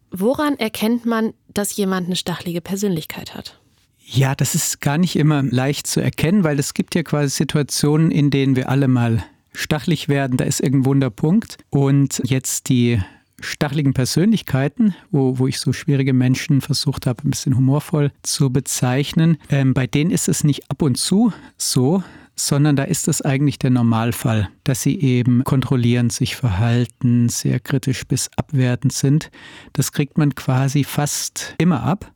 Woran 0.09 0.57
erkennt 0.57 1.05
man, 1.05 1.33
dass 1.49 1.75
jemand 1.75 2.07
eine 2.07 2.15
stachelige 2.15 2.61
Persönlichkeit 2.61 3.35
hat? 3.35 3.59
Ja, 4.05 4.35
das 4.35 4.55
ist 4.55 4.79
gar 4.79 4.97
nicht 4.97 5.17
immer 5.17 5.43
leicht 5.43 5.87
zu 5.87 5.99
erkennen, 5.99 6.45
weil 6.45 6.59
es 6.59 6.73
gibt 6.73 6.95
ja 6.95 7.03
quasi 7.03 7.35
Situationen, 7.35 8.09
in 8.09 8.29
denen 8.29 8.55
wir 8.55 8.69
alle 8.69 8.87
mal 8.87 9.25
stachelig 9.55 10.09
werden, 10.09 10.37
da 10.37 10.45
ist 10.45 10.59
irgendein 10.59 10.85
Wunderpunkt. 10.85 11.57
Und 11.69 12.21
jetzt 12.25 12.69
die 12.69 12.99
stacheligen 13.39 13.93
Persönlichkeiten, 13.93 14.95
wo, 15.11 15.39
wo 15.39 15.47
ich 15.47 15.59
so 15.59 15.73
schwierige 15.73 16.13
Menschen 16.13 16.61
versucht 16.61 17.05
habe, 17.05 17.23
ein 17.23 17.31
bisschen 17.31 17.55
humorvoll 17.55 18.11
zu 18.23 18.49
bezeichnen, 18.49 19.37
ähm, 19.49 19.73
bei 19.73 19.87
denen 19.87 20.11
ist 20.11 20.29
es 20.29 20.43
nicht 20.43 20.69
ab 20.69 20.81
und 20.81 20.95
zu 20.97 21.33
so, 21.57 22.03
sondern 22.35 22.75
da 22.75 22.83
ist 22.83 23.07
es 23.07 23.21
eigentlich 23.21 23.59
der 23.59 23.69
Normalfall, 23.69 24.49
dass 24.63 24.81
sie 24.81 24.99
eben 24.99 25.43
kontrollierend 25.43 26.11
sich 26.11 26.35
verhalten, 26.35 27.29
sehr 27.29 27.59
kritisch 27.59 28.05
bis 28.05 28.29
abwertend 28.35 28.91
sind. 28.93 29.31
Das 29.73 29.91
kriegt 29.91 30.17
man 30.17 30.35
quasi 30.35 30.83
fast 30.83 31.55
immer 31.57 31.83
ab. 31.83 32.11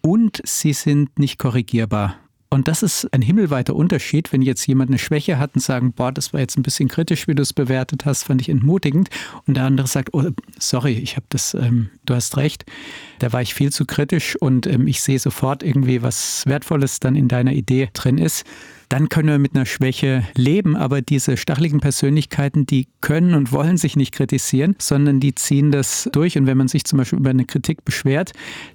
Und 0.00 0.42
sie 0.44 0.74
sind 0.74 1.18
nicht 1.18 1.38
korrigierbar. 1.38 2.16
Und 2.54 2.68
das 2.68 2.84
ist 2.84 3.12
ein 3.12 3.20
himmelweiter 3.20 3.74
Unterschied, 3.74 4.32
wenn 4.32 4.40
jetzt 4.40 4.64
jemand 4.68 4.88
eine 4.88 5.00
Schwäche 5.00 5.40
hat 5.40 5.56
und 5.56 5.60
sagen, 5.60 5.92
boah, 5.92 6.12
das 6.12 6.32
war 6.32 6.38
jetzt 6.38 6.56
ein 6.56 6.62
bisschen 6.62 6.88
kritisch, 6.88 7.26
wie 7.26 7.34
du 7.34 7.42
es 7.42 7.52
bewertet 7.52 8.04
hast, 8.04 8.22
fand 8.22 8.40
ich 8.40 8.48
entmutigend. 8.48 9.10
Und 9.48 9.56
der 9.56 9.64
andere 9.64 9.88
sagt, 9.88 10.14
oh, 10.14 10.22
sorry, 10.60 10.92
ich 10.92 11.16
habe 11.16 11.26
das, 11.30 11.54
ähm, 11.54 11.90
du 12.06 12.14
hast 12.14 12.36
recht, 12.36 12.64
da 13.18 13.32
war 13.32 13.42
ich 13.42 13.54
viel 13.54 13.72
zu 13.72 13.86
kritisch 13.86 14.36
und 14.36 14.68
ähm, 14.68 14.86
ich 14.86 15.02
sehe 15.02 15.18
sofort 15.18 15.64
irgendwie, 15.64 16.02
was 16.02 16.44
Wertvolles 16.46 17.00
dann 17.00 17.16
in 17.16 17.26
deiner 17.26 17.52
Idee 17.52 17.88
drin 17.92 18.18
ist 18.18 18.46
dann 18.88 19.08
können 19.08 19.28
wir 19.28 19.38
mit 19.38 19.54
einer 19.54 19.66
Schwäche 19.66 20.24
leben. 20.34 20.76
Aber 20.76 21.02
diese 21.02 21.36
stacheligen 21.36 21.80
Persönlichkeiten, 21.80 22.66
die 22.66 22.88
können 23.00 23.34
und 23.34 23.52
wollen 23.52 23.76
sich 23.76 23.96
nicht 23.96 24.12
kritisieren, 24.12 24.76
sondern 24.78 25.20
die 25.20 25.34
ziehen 25.34 25.70
das 25.70 26.08
durch. 26.12 26.36
Und 26.38 26.46
wenn 26.46 26.58
man 26.58 26.68
sich 26.68 26.84
zum 26.84 26.98
Beispiel 26.98 27.18
über 27.18 27.30
eine 27.30 27.44
Kritik 27.44 27.84
beschwert, 27.84 28.32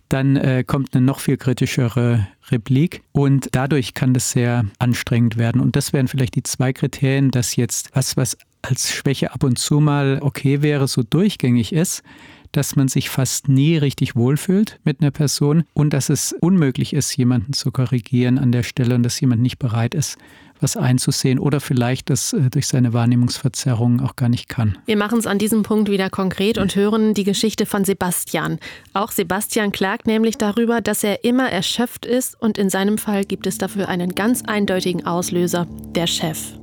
dann 0.09 0.35
äh, 0.35 0.63
kommt 0.65 0.95
eine 0.95 1.05
noch 1.05 1.19
viel 1.19 1.37
kritischere 1.37 2.27
Replik. 2.49 3.01
Und 3.11 3.49
dadurch 3.51 3.93
kann 3.93 4.13
das 4.13 4.31
sehr 4.31 4.65
anstrengend 4.79 5.37
werden. 5.37 5.61
Und 5.61 5.75
das 5.75 5.93
wären 5.93 6.07
vielleicht 6.07 6.35
die 6.35 6.43
zwei 6.43 6.73
Kriterien, 6.73 7.31
dass 7.31 7.55
jetzt 7.55 7.89
was, 7.93 8.17
was 8.17 8.37
als 8.61 8.91
Schwäche 8.91 9.33
ab 9.33 9.43
und 9.43 9.57
zu 9.57 9.79
mal 9.79 10.19
okay 10.21 10.61
wäre, 10.61 10.87
so 10.87 11.03
durchgängig 11.03 11.71
ist 11.71 12.03
dass 12.51 12.75
man 12.75 12.87
sich 12.87 13.09
fast 13.09 13.47
nie 13.47 13.77
richtig 13.77 14.15
wohlfühlt 14.15 14.79
mit 14.83 15.01
einer 15.01 15.11
Person 15.11 15.63
und 15.73 15.93
dass 15.93 16.09
es 16.09 16.33
unmöglich 16.39 16.93
ist, 16.93 17.15
jemanden 17.15 17.53
zu 17.53 17.71
korrigieren 17.71 18.37
an 18.37 18.51
der 18.51 18.63
Stelle 18.63 18.95
und 18.95 19.03
dass 19.03 19.19
jemand 19.19 19.41
nicht 19.41 19.59
bereit 19.59 19.93
ist, 19.93 20.17
was 20.61 20.77
einzusehen 20.77 21.39
oder 21.39 21.59
vielleicht 21.59 22.09
das 22.09 22.33
äh, 22.33 22.49
durch 22.49 22.67
seine 22.67 22.93
Wahrnehmungsverzerrung 22.93 24.01
auch 24.01 24.15
gar 24.15 24.29
nicht 24.29 24.49
kann. 24.49 24.77
Wir 24.85 24.97
machen 24.97 25.19
es 25.19 25.27
an 25.27 25.37
diesem 25.37 25.63
Punkt 25.63 25.89
wieder 25.89 26.09
konkret 26.09 26.57
und 26.57 26.75
hören 26.75 27.13
die 27.13 27.23
Geschichte 27.23 27.65
von 27.65 27.85
Sebastian. 27.85 28.59
Auch 28.93 29.11
Sebastian 29.11 29.71
klagt 29.71 30.07
nämlich 30.07 30.37
darüber, 30.37 30.81
dass 30.81 31.03
er 31.03 31.23
immer 31.23 31.49
erschöpft 31.49 32.05
ist 32.05 32.39
und 32.39 32.57
in 32.57 32.69
seinem 32.69 32.97
Fall 32.97 33.25
gibt 33.25 33.47
es 33.47 33.57
dafür 33.57 33.87
einen 33.87 34.15
ganz 34.15 34.43
eindeutigen 34.43 35.05
Auslöser, 35.05 35.67
der 35.95 36.07
Chef. 36.07 36.58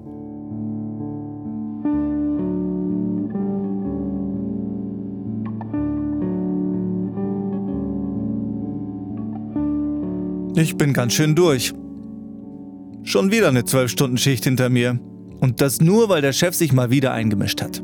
Ich 10.59 10.79
bin 10.79 10.95
ganz 10.95 11.13
schön 11.13 11.35
durch. 11.35 11.75
Schon 13.03 13.31
wieder 13.31 13.49
eine 13.49 13.61
12-Stunden-Schicht 13.61 14.43
hinter 14.45 14.71
mir. 14.71 14.99
Und 15.39 15.61
das 15.61 15.83
nur, 15.83 16.09
weil 16.09 16.23
der 16.23 16.33
Chef 16.33 16.55
sich 16.55 16.73
mal 16.73 16.91
wieder 16.91 17.13
eingemischt 17.13 17.61
hat. 17.61 17.83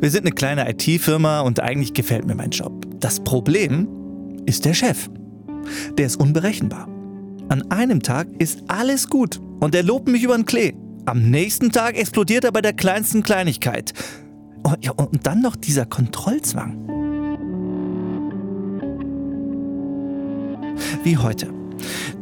Wir 0.00 0.08
sind 0.10 0.24
eine 0.24 0.30
kleine 0.30 0.70
IT-Firma 0.70 1.40
und 1.40 1.58
eigentlich 1.58 1.94
gefällt 1.94 2.26
mir 2.26 2.36
mein 2.36 2.50
Job. 2.50 2.86
Das 3.00 3.18
Problem 3.18 3.88
ist 4.46 4.64
der 4.64 4.74
Chef. 4.74 5.10
Der 5.98 6.06
ist 6.06 6.14
unberechenbar. 6.14 6.86
An 7.48 7.72
einem 7.72 8.04
Tag 8.04 8.28
ist 8.38 8.62
alles 8.68 9.08
gut 9.08 9.40
und 9.58 9.74
er 9.74 9.82
lobt 9.82 10.06
mich 10.06 10.22
über 10.22 10.36
den 10.36 10.46
Klee. 10.46 10.74
Am 11.06 11.28
nächsten 11.28 11.72
Tag 11.72 11.98
explodiert 11.98 12.44
er 12.44 12.52
bei 12.52 12.62
der 12.62 12.72
kleinsten 12.72 13.24
Kleinigkeit. 13.24 13.94
Oh, 14.62 14.74
ja, 14.80 14.92
und 14.92 15.26
dann 15.26 15.40
noch 15.40 15.56
dieser 15.56 15.86
Kontrollzwang. 15.86 16.95
Wie 21.06 21.16
heute. 21.16 21.54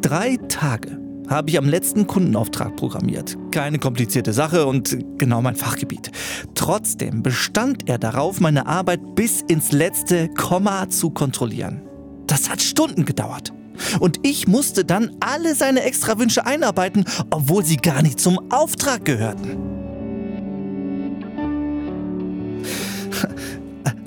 Drei 0.03 0.37
Tage 0.49 1.01
habe 1.27 1.49
ich 1.49 1.57
am 1.57 1.67
letzten 1.67 2.07
Kundenauftrag 2.07 2.77
programmiert. 2.77 3.35
Keine 3.51 3.79
komplizierte 3.79 4.35
Sache 4.35 4.67
und 4.67 4.99
genau 5.17 5.41
mein 5.41 5.57
Fachgebiet. 5.57 6.11
Trotzdem 6.55 7.23
bestand 7.23 7.89
er 7.89 7.97
darauf, 7.97 8.41
meine 8.41 8.67
Arbeit 8.67 9.15
bis 9.15 9.41
ins 9.41 9.73
letzte 9.73 10.29
Komma 10.29 10.91
zu 10.91 11.09
kontrollieren. 11.09 11.81
Das 12.27 12.51
hat 12.51 12.61
Stunden 12.61 13.07
gedauert. 13.07 13.55
Und 14.01 14.21
ich 14.23 14.47
musste 14.47 14.85
dann 14.85 15.17
alle 15.19 15.55
seine 15.55 15.83
Extrawünsche 15.83 16.45
einarbeiten, 16.45 17.07
obwohl 17.31 17.65
sie 17.65 17.79
gar 17.79 18.03
nicht 18.03 18.21
zum 18.21 18.53
Auftrag 18.53 19.07
gehörten. 19.07 19.57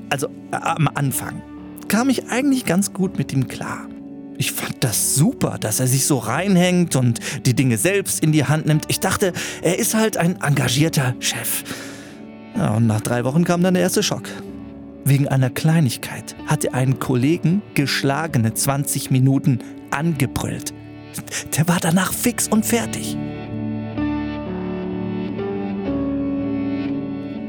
Also 0.09 0.27
am 0.51 0.87
Anfang 0.93 1.41
kam 1.87 2.09
ich 2.09 2.29
eigentlich 2.29 2.63
ganz 2.63 2.93
gut 2.93 3.17
mit 3.17 3.33
ihm 3.33 3.47
klar. 3.47 3.87
Ich 4.37 4.51
fand 4.51 4.83
das 4.83 5.15
super, 5.15 5.57
dass 5.59 5.79
er 5.79 5.87
sich 5.87 6.05
so 6.05 6.19
reinhängt 6.19 6.95
und 6.95 7.19
die 7.45 7.55
Dinge 7.55 7.77
selbst 7.77 8.23
in 8.23 8.31
die 8.31 8.45
Hand 8.45 8.67
nimmt. 8.67 8.85
Ich 8.87 8.99
dachte, 8.99 9.33
er 9.63 9.79
ist 9.79 9.95
halt 9.95 10.17
ein 10.17 10.41
engagierter 10.41 11.15
Chef. 11.19 11.63
Ja, 12.55 12.75
und 12.75 12.85
nach 12.85 13.01
drei 13.01 13.23
Wochen 13.23 13.43
kam 13.43 13.63
dann 13.63 13.73
der 13.73 13.83
erste 13.83 14.03
Schock. 14.03 14.29
Wegen 15.05 15.27
einer 15.27 15.49
Kleinigkeit 15.49 16.35
hat 16.45 16.65
er 16.65 16.75
einen 16.75 16.99
Kollegen 16.99 17.61
geschlagene 17.73 18.53
20 18.53 19.09
Minuten 19.09 19.59
angebrüllt. 19.89 20.73
Der 21.57 21.67
war 21.67 21.79
danach 21.79 22.13
fix 22.13 22.47
und 22.47 22.65
fertig. 22.65 23.17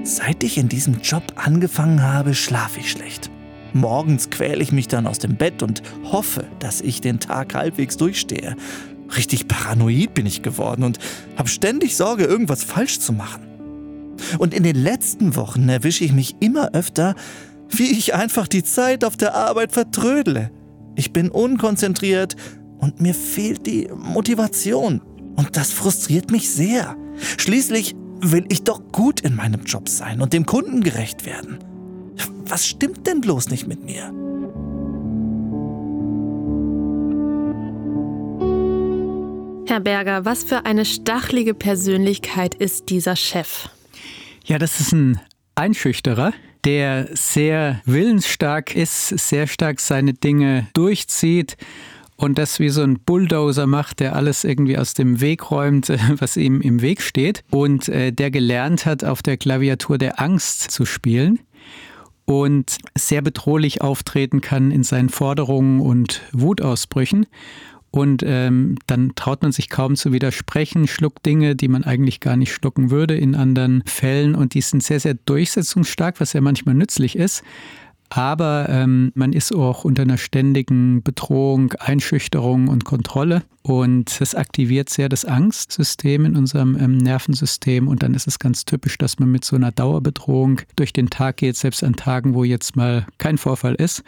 Seit 0.05 0.43
ich 0.43 0.57
in 0.57 0.71
diesem 0.71 1.01
Job 1.03 1.25
angefangen 1.35 2.03
habe, 2.03 2.35
schlafe 2.35 2.81
ich 2.81 2.91
schlecht. 2.93 3.31
Morgens 3.73 4.31
quäle 4.31 4.63
ich 4.63 4.73
mich 4.73 4.89
dann 4.89 5.07
aus 5.07 5.19
dem 5.19 5.37
Bett 5.37 5.63
und 5.63 5.83
hoffe, 6.05 6.45
dass 6.59 6.81
ich 6.81 7.01
den 7.01 7.21
Tag 7.21 7.55
halbwegs 7.55 7.97
durchstehe. 7.97 8.57
Richtig 9.17 9.49
paranoid 9.49 10.15
bin 10.15 10.27
ich 10.27 10.43
geworden 10.43 10.83
und 10.83 10.99
habe 11.37 11.49
ständig 11.49 11.97
Sorge, 11.97 12.25
irgendwas 12.25 12.63
falsch 12.65 13.01
zu 13.01 13.13
machen. 13.13 13.43
Und 14.39 14.53
in 14.53 14.63
den 14.63 14.77
letzten 14.77 15.37
Wochen 15.37 15.69
erwische 15.69 16.05
ich 16.05 16.13
mich 16.13 16.37
immer 16.41 16.75
öfter, 16.75 17.15
wie 17.71 17.91
ich 17.91 18.15
einfach 18.15 18.49
die 18.49 18.65
Zeit 18.65 19.05
auf 19.05 19.17
der 19.17 19.35
Arbeit 19.35 19.73
vertrödele. 19.73 20.51
Ich 20.97 21.13
bin 21.13 21.31
unkonzentriert 21.31 22.37
und 22.79 23.01
mir 23.01 23.15
fehlt 23.15 23.67
die 23.67 23.89
Motivation. 23.95 25.01
Und 25.37 25.57
das 25.57 25.71
frustriert 25.71 26.31
mich 26.31 26.51
sehr. 26.51 26.97
Schließlich 27.37 27.95
will 28.21 28.45
ich 28.49 28.65
doch 28.65 28.83
gut 28.91 29.21
in 29.21 29.37
meinem 29.37 29.65
Job 29.65 29.89
sein 29.89 30.21
und 30.21 30.33
dem 30.33 30.47
Kunden 30.47 30.83
gerecht 30.83 31.25
werden. 31.25 31.59
Was 32.51 32.67
stimmt 32.67 33.07
denn 33.07 33.21
bloß 33.21 33.51
nicht 33.51 33.69
mit 33.69 33.85
mir? 33.85 34.05
Herr 39.67 39.81
Berger, 39.81 40.25
was 40.25 40.45
für 40.45 40.65
eine 40.65 40.87
stachlige 40.87 41.53
Persönlichkeit 41.53 42.55
ist 42.55 42.89
dieser 42.89 43.17
Chef? 43.17 43.69
Ja, 44.47 44.59
das 44.59 44.81
ist 44.81 44.93
ein 44.93 45.21
Einschüchterer, 45.57 46.33
der 46.65 47.11
sehr 47.13 47.83
willensstark 47.85 48.75
ist, 48.75 49.09
sehr 49.09 49.47
stark 49.47 49.79
seine 49.81 50.15
Dinge 50.15 50.69
durchzieht 50.73 51.59
und 52.17 52.39
das 52.39 52.61
wie 52.61 52.71
so 52.71 52.81
ein 52.81 52.99
Bulldozer 52.99 53.67
macht, 53.67 54.01
der 54.01 54.17
alles 54.17 54.45
irgendwie 54.45 54.79
aus 54.79 54.95
dem 54.95 55.21
Weg 55.21 55.51
räumt, 55.51 55.93
was 56.17 56.39
ihm 56.39 56.63
im 56.63 56.81
Weg 56.81 57.03
steht 57.03 57.45
und 57.51 57.91
äh, 57.91 58.11
der 58.11 58.31
gelernt 58.31 58.87
hat, 58.87 59.05
auf 59.05 59.21
der 59.21 59.37
Klaviatur 59.37 59.99
der 59.99 60.19
Angst 60.19 60.71
zu 60.71 60.87
spielen 60.87 61.41
und 62.29 62.77
sehr 62.95 63.23
bedrohlich 63.23 63.81
auftreten 63.81 64.43
kann 64.43 64.71
in 64.71 64.85
seinen 64.85 65.09
Forderungen 65.09 65.81
und 65.81 66.21
Wutausbrüchen. 66.33 67.25
Und 67.91 68.23
ähm, 68.23 68.77
dann 68.87 69.15
traut 69.15 69.41
man 69.41 69.51
sich 69.51 69.71
kaum 69.71 69.97
zu 69.97 70.13
widersprechen, 70.13 70.87
schluckt 70.87 71.25
Dinge, 71.25 71.57
die 71.57 71.69
man 71.69 71.85
eigentlich 71.85 72.21
gar 72.21 72.37
nicht 72.37 72.53
schlucken 72.53 72.91
würde 72.91 73.17
in 73.17 73.35
anderen 73.35 73.83
Fällen. 73.87 74.35
Und 74.35 74.53
die 74.53 74.61
sind 74.61 74.83
sehr, 74.83 75.01
sehr 75.01 75.15
durchsetzungsstark, 75.15 76.21
was 76.21 76.35
ja 76.35 76.43
manchmal 76.43 76.75
nützlich 76.75 77.17
ist. 77.17 77.43
Aber 78.11 78.67
ähm, 78.69 79.13
man 79.15 79.33
ist 79.33 79.55
auch 79.55 79.85
unter 79.85 80.03
einer 80.03 80.17
ständigen 80.17 81.03
Bedrohung, 81.03 81.73
Einschüchterung 81.79 82.69
und 82.69 82.85
Kontrolle. 82.85 83.43
Und 83.63 84.21
das 84.21 84.35
aktiviert 84.35 84.89
sehr 84.89 85.09
das 85.09 85.25
Angstsystem 85.27 86.25
in 86.25 86.37
unserem 86.37 86.77
ähm, 86.81 86.97
Nervensystem. 86.97 87.87
Und 87.87 88.03
dann 88.03 88.15
ist 88.15 88.27
es 88.27 88.39
ganz 88.39 88.65
typisch, 88.65 88.97
dass 88.97 89.19
man 89.19 89.31
mit 89.31 89.45
so 89.45 89.57
einer 89.57 89.73
Dauerbedrohung 89.73 90.63
durch 90.77 90.93
den 90.93 91.11
Tag 91.11 91.37
geht, 91.39 91.57
selbst 91.57 91.85
an 91.85 91.97
Tagen, 91.97 92.35
wo 92.35 92.45
jetzt 92.45 92.77
mal 92.77 93.07
kein 93.19 93.37
Vorfall 93.37 93.75
ist. 93.75 94.03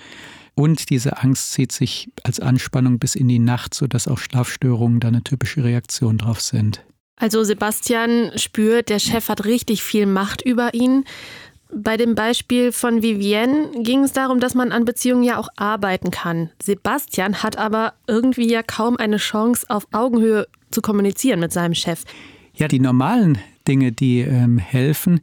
Und 0.55 0.91
diese 0.91 1.19
Angst 1.19 1.53
zieht 1.53 1.73
sich 1.73 2.11
als 2.23 2.41
Anspannung 2.41 2.99
bis 2.99 3.15
in 3.15 3.29
die 3.29 3.39
Nacht, 3.39 3.75
sodass 3.75 4.09
auch 4.09 4.19
Schlafstörungen 4.19 5.01
da 5.01 5.09
eine 5.09 5.23
typische 5.23 5.63
Reaktion 5.63 6.19
drauf 6.19 6.41
sind. 6.41 6.83
Also 7.17 7.45
Sebastian 7.45 8.33
spürt, 8.37 8.89
der 8.89 8.99
Chef 8.99 9.29
hat 9.29 9.45
richtig 9.45 9.83
viel 9.83 10.07
Macht 10.07 10.41
über 10.41 10.73
ihn. 10.73 11.05
Bei 11.73 11.97
dem 11.97 12.15
Beispiel 12.15 12.73
von 12.73 13.03
Vivienne 13.03 13.71
ging 13.83 14.03
es 14.03 14.13
darum, 14.13 14.41
dass 14.41 14.55
man 14.55 14.73
an 14.73 14.85
Beziehungen 14.85 15.23
ja 15.23 15.39
auch 15.39 15.49
arbeiten 15.57 16.11
kann. 16.11 16.51
Sebastian 16.61 17.43
hat 17.43 17.59
aber 17.59 17.95
irgendwie 18.07 18.51
ja 18.51 18.63
kaum 18.63 18.97
eine 18.97 19.19
Chance, 19.19 19.67
auf 19.69 19.87
Augenhöhe 19.93 20.49
zu 20.71 20.81
kommunizieren 20.81 21.41
mit 21.41 21.53
seinem 21.53 21.75
Chef. 21.75 22.03
Ja, 22.55 22.67
die 22.67 22.81
normalen 22.81 23.39
Dinge, 23.69 23.93
die 23.93 24.21
ähm, 24.21 24.59
helfen, 24.59 25.21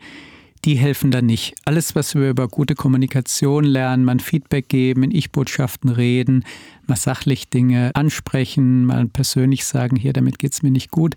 die 0.63 0.75
helfen 0.75 1.11
dann 1.11 1.25
nicht. 1.25 1.55
Alles, 1.65 1.95
was 1.95 2.15
wir 2.15 2.29
über 2.29 2.47
gute 2.47 2.75
Kommunikation 2.75 3.63
lernen, 3.63 4.05
man 4.05 4.19
Feedback 4.19 4.69
geben, 4.69 5.03
in 5.03 5.11
Ich-Botschaften 5.11 5.89
reden, 5.89 6.45
mal 6.87 6.95
sachlich 6.95 7.49
Dinge 7.49 7.91
ansprechen, 7.93 8.85
mal 8.85 9.05
persönlich 9.07 9.65
sagen, 9.65 9.97
hier, 9.97 10.13
damit 10.13 10.39
geht 10.39 10.53
es 10.53 10.63
mir 10.63 10.71
nicht 10.71 10.91
gut, 10.91 11.15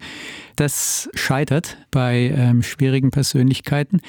das 0.57 1.09
scheitert 1.15 1.79
bei 1.91 2.33
ähm, 2.37 2.63
schwierigen 2.63 3.11
Persönlichkeiten 3.11 4.01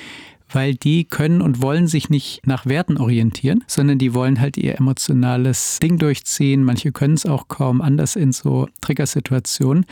weil 0.54 0.76
die 0.76 1.06
können 1.06 1.42
und 1.42 1.62
wollen 1.62 1.88
sich 1.88 2.10
nicht 2.10 2.46
nach 2.46 2.66
Werten 2.66 2.98
orientieren, 2.98 3.64
sondern 3.68 3.98
die 3.98 4.14
wollen 4.14 4.40
halt 4.40 4.58
ihr 4.58 4.78
emotionales 4.78 5.80
Ding 5.80 5.98
durchziehen. 5.98 6.64
Manche 6.64 6.92
können 6.92 7.16
es 7.16 7.26
auch 7.26 7.48
kaum 7.48 7.82
anders 7.82 8.16
in 8.16 8.32
so 8.32 8.68
Triggersituationen. 8.82 9.86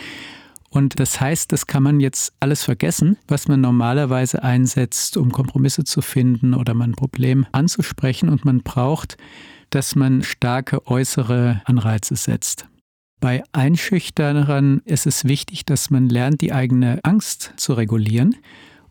Und 0.69 0.99
das 0.99 1.19
heißt, 1.19 1.51
das 1.51 1.65
kann 1.65 1.81
man 1.81 1.99
jetzt 1.99 2.33
alles 2.39 2.63
vergessen, 2.63 3.17
was 3.27 3.47
man 3.47 3.59
normalerweise 3.59 4.43
einsetzt, 4.43 5.17
um 5.17 5.31
Kompromisse 5.31 5.83
zu 5.83 6.01
finden 6.01 6.53
oder 6.53 6.73
man 6.75 6.91
ein 6.91 6.95
Problem 6.95 7.47
anzusprechen. 7.51 8.29
Und 8.29 8.45
man 8.45 8.61
braucht, 8.61 9.17
dass 9.71 9.95
man 9.95 10.23
starke 10.23 10.85
äußere 10.87 11.61
Anreize 11.65 12.15
setzt. 12.15 12.67
Bei 13.19 13.43
Einschüchterern 13.51 14.81
ist 14.85 15.05
es 15.05 15.25
wichtig, 15.25 15.65
dass 15.65 15.89
man 15.89 16.07
lernt, 16.07 16.41
die 16.41 16.53
eigene 16.53 16.99
Angst 17.03 17.53
zu 17.57 17.73
regulieren. 17.73 18.35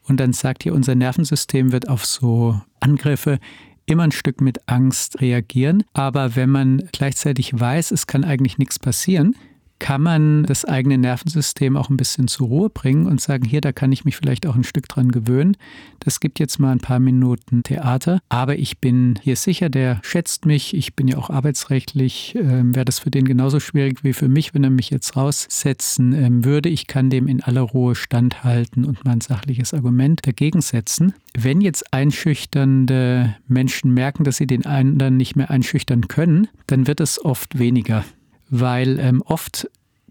Und 0.09 0.19
dann 0.19 0.33
sagt 0.33 0.65
ihr, 0.67 0.75
unser 0.75 0.95
Nervensystem 0.95 1.73
wird 1.73 1.89
auf 1.89 2.05
so 2.05 2.61
Angriffe 2.81 3.39
immer 3.87 4.05
ein 4.05 4.13
Stück 4.13 4.41
mit 4.41 4.69
Angst 4.69 5.21
reagieren. 5.21 5.85
Aber 5.93 6.37
wenn 6.37 6.51
man 6.51 6.89
gleichzeitig 6.93 7.59
weiß, 7.59 7.91
es 7.91 8.07
kann 8.07 8.25
eigentlich 8.25 8.59
nichts 8.59 8.79
passieren, 8.79 9.35
kann 9.79 10.03
man 10.03 10.43
das 10.45 10.65
eigene 10.65 10.99
Nervensystem 10.99 11.77
auch 11.77 11.89
ein 11.89 11.97
bisschen 11.97 12.29
zur 12.29 12.49
Ruhe 12.49 12.71
bringen 12.71 13.07
und 13.07 13.21
sagen, 13.21 13.45
hier, 13.45 13.61
da 13.61 13.73
kann 13.73 13.93
ich 13.93 14.05
mich 14.05 14.17
vielleicht 14.17 14.47
auch 14.47 14.55
ein 14.55 14.65
Stück 14.65 14.89
dran 14.89 15.13
gewöhnen. 15.13 15.57
Das 16.01 16.21
gibt 16.21 16.39
jetzt 16.39 16.59
mal 16.59 16.73
ein 16.73 16.81
paar 16.81 16.99
Minuten 16.99 17.63
Theater, 17.63 18.21
aber 18.29 18.59
ich 18.59 18.79
bin 18.79 19.19
hier 19.23 19.37
sicher, 19.37 19.69
der 19.69 20.01
schätzt 20.03 20.47
mich. 20.47 20.75
Ich 20.75 20.95
bin 20.95 21.09
ja 21.09 21.19
auch 21.19 21.31
arbeitsrechtlich, 21.31 22.35
äh, 22.37 22.75
wäre 22.75 22.85
das 22.85 22.99
für 22.99 23.11
den 23.11 23.25
genauso 23.25 23.61
schwierig 23.61 24.05
wie 24.05 24.13
für 24.13 24.29
mich, 24.29 24.55
wenn 24.55 24.65
er 24.65 24.71
mich 24.71 24.91
jetzt 24.91 25.17
raussetzen 25.17 26.13
äh, 26.13 26.45
würde. 26.45 26.69
Ich 26.69 26.87
kann 26.87 27.11
dem 27.11 27.29
in 27.29 27.43
aller 27.43 27.63
Ruhe 27.63 27.95
standhalten 27.95 28.85
und 28.85 29.05
mein 29.05 29.21
sachliches 29.21 29.75
Argument 29.75 30.27
dagegen 30.27 30.61
setzen. 30.61 31.15
Wenn 31.37 31.61
jetzt 31.61 31.93
einschüchternde 31.93 33.37
Menschen 33.47 33.93
merken, 33.95 34.25
dass 34.25 34.37
sie 34.37 34.47
den 34.47 34.67
anderen 34.67 35.17
nicht 35.17 35.37
mehr 35.37 35.51
einschüchtern 35.51 36.09
können, 36.09 36.49
dann 36.67 36.87
wird 36.87 37.01
es 37.01 37.25
oft 37.25 37.59
weniger 37.59 38.05
weil 38.51 38.99
ähm, 38.99 39.23
oft 39.23 39.69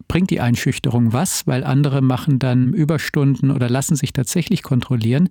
bringt 0.08 0.30
die 0.30 0.39
Einschüchterung 0.39 1.13
was, 1.13 1.47
weil 1.47 1.63
andere 1.63 2.02
machen 2.02 2.39
dann 2.39 2.73
Überstunden 2.73 3.52
oder 3.52 3.69
lassen 3.69 3.95
sich 3.95 4.13
tatsächlich 4.13 4.63
kontrollieren. 4.63 5.30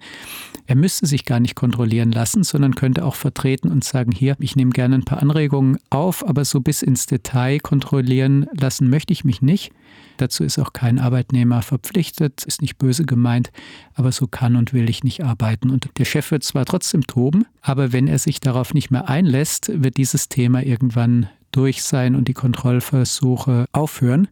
Er 0.67 0.77
müsste 0.77 1.07
sich 1.07 1.25
gar 1.25 1.41
nicht 1.41 1.55
kontrollieren 1.55 2.13
lassen, 2.13 2.43
sondern 2.43 2.75
könnte 2.75 3.05
auch 3.05 3.15
vertreten 3.15 3.71
und 3.71 3.85
sagen, 3.85 4.13
hier, 4.13 4.37
ich 4.41 4.57
nehme 4.57 4.73
gerne 4.73 4.97
ein 4.97 5.05
paar 5.05 5.23
Anregungen 5.23 5.79
auf, 5.91 6.27
aber 6.27 6.45
so 6.45 6.61
bis 6.61 6.83
ins 6.83 7.07
Detail 7.07 7.61
kontrollieren 7.61 8.47
lassen 8.53 8.91
möchte 8.91 9.13
ich 9.13 9.25
mich 9.25 9.41
nicht. 9.41 9.73
Dazu 10.19 10.45
ist 10.45 10.59
auch 10.59 10.73
kein 10.73 10.99
Arbeitnehmer 10.99 11.63
verpflichtet, 11.63 12.45
ist 12.45 12.63
nicht 12.63 12.79
böse 12.79 13.05
gemeint, 13.05 13.51
aber 13.95 14.13
so 14.13 14.27
kann 14.27 14.57
und 14.57 14.73
will 14.73 14.89
ich 14.89 15.05
nicht 15.05 15.25
arbeiten. 15.25 15.71
Und 15.71 15.91
der 15.99 16.05
Chef 16.05 16.31
wird 16.31 16.43
zwar 16.43 16.65
trotzdem 16.65 17.07
toben, 17.07 17.45
aber 17.61 17.93
wenn 17.93 18.09
er 18.09 18.19
sich 18.19 18.41
darauf 18.41 18.75
nicht 18.75 18.91
mehr 18.91 19.09
einlässt, 19.09 19.71
wird 19.83 19.99
dieses 19.99 20.29
Thema 20.29 20.63
irgendwann 20.63 21.29
durch 21.57 21.83
sein 21.83 22.15
und 22.15 22.29
die 22.29 22.35
Kontrollversuche 22.35 23.67
aufhören. 23.73 24.29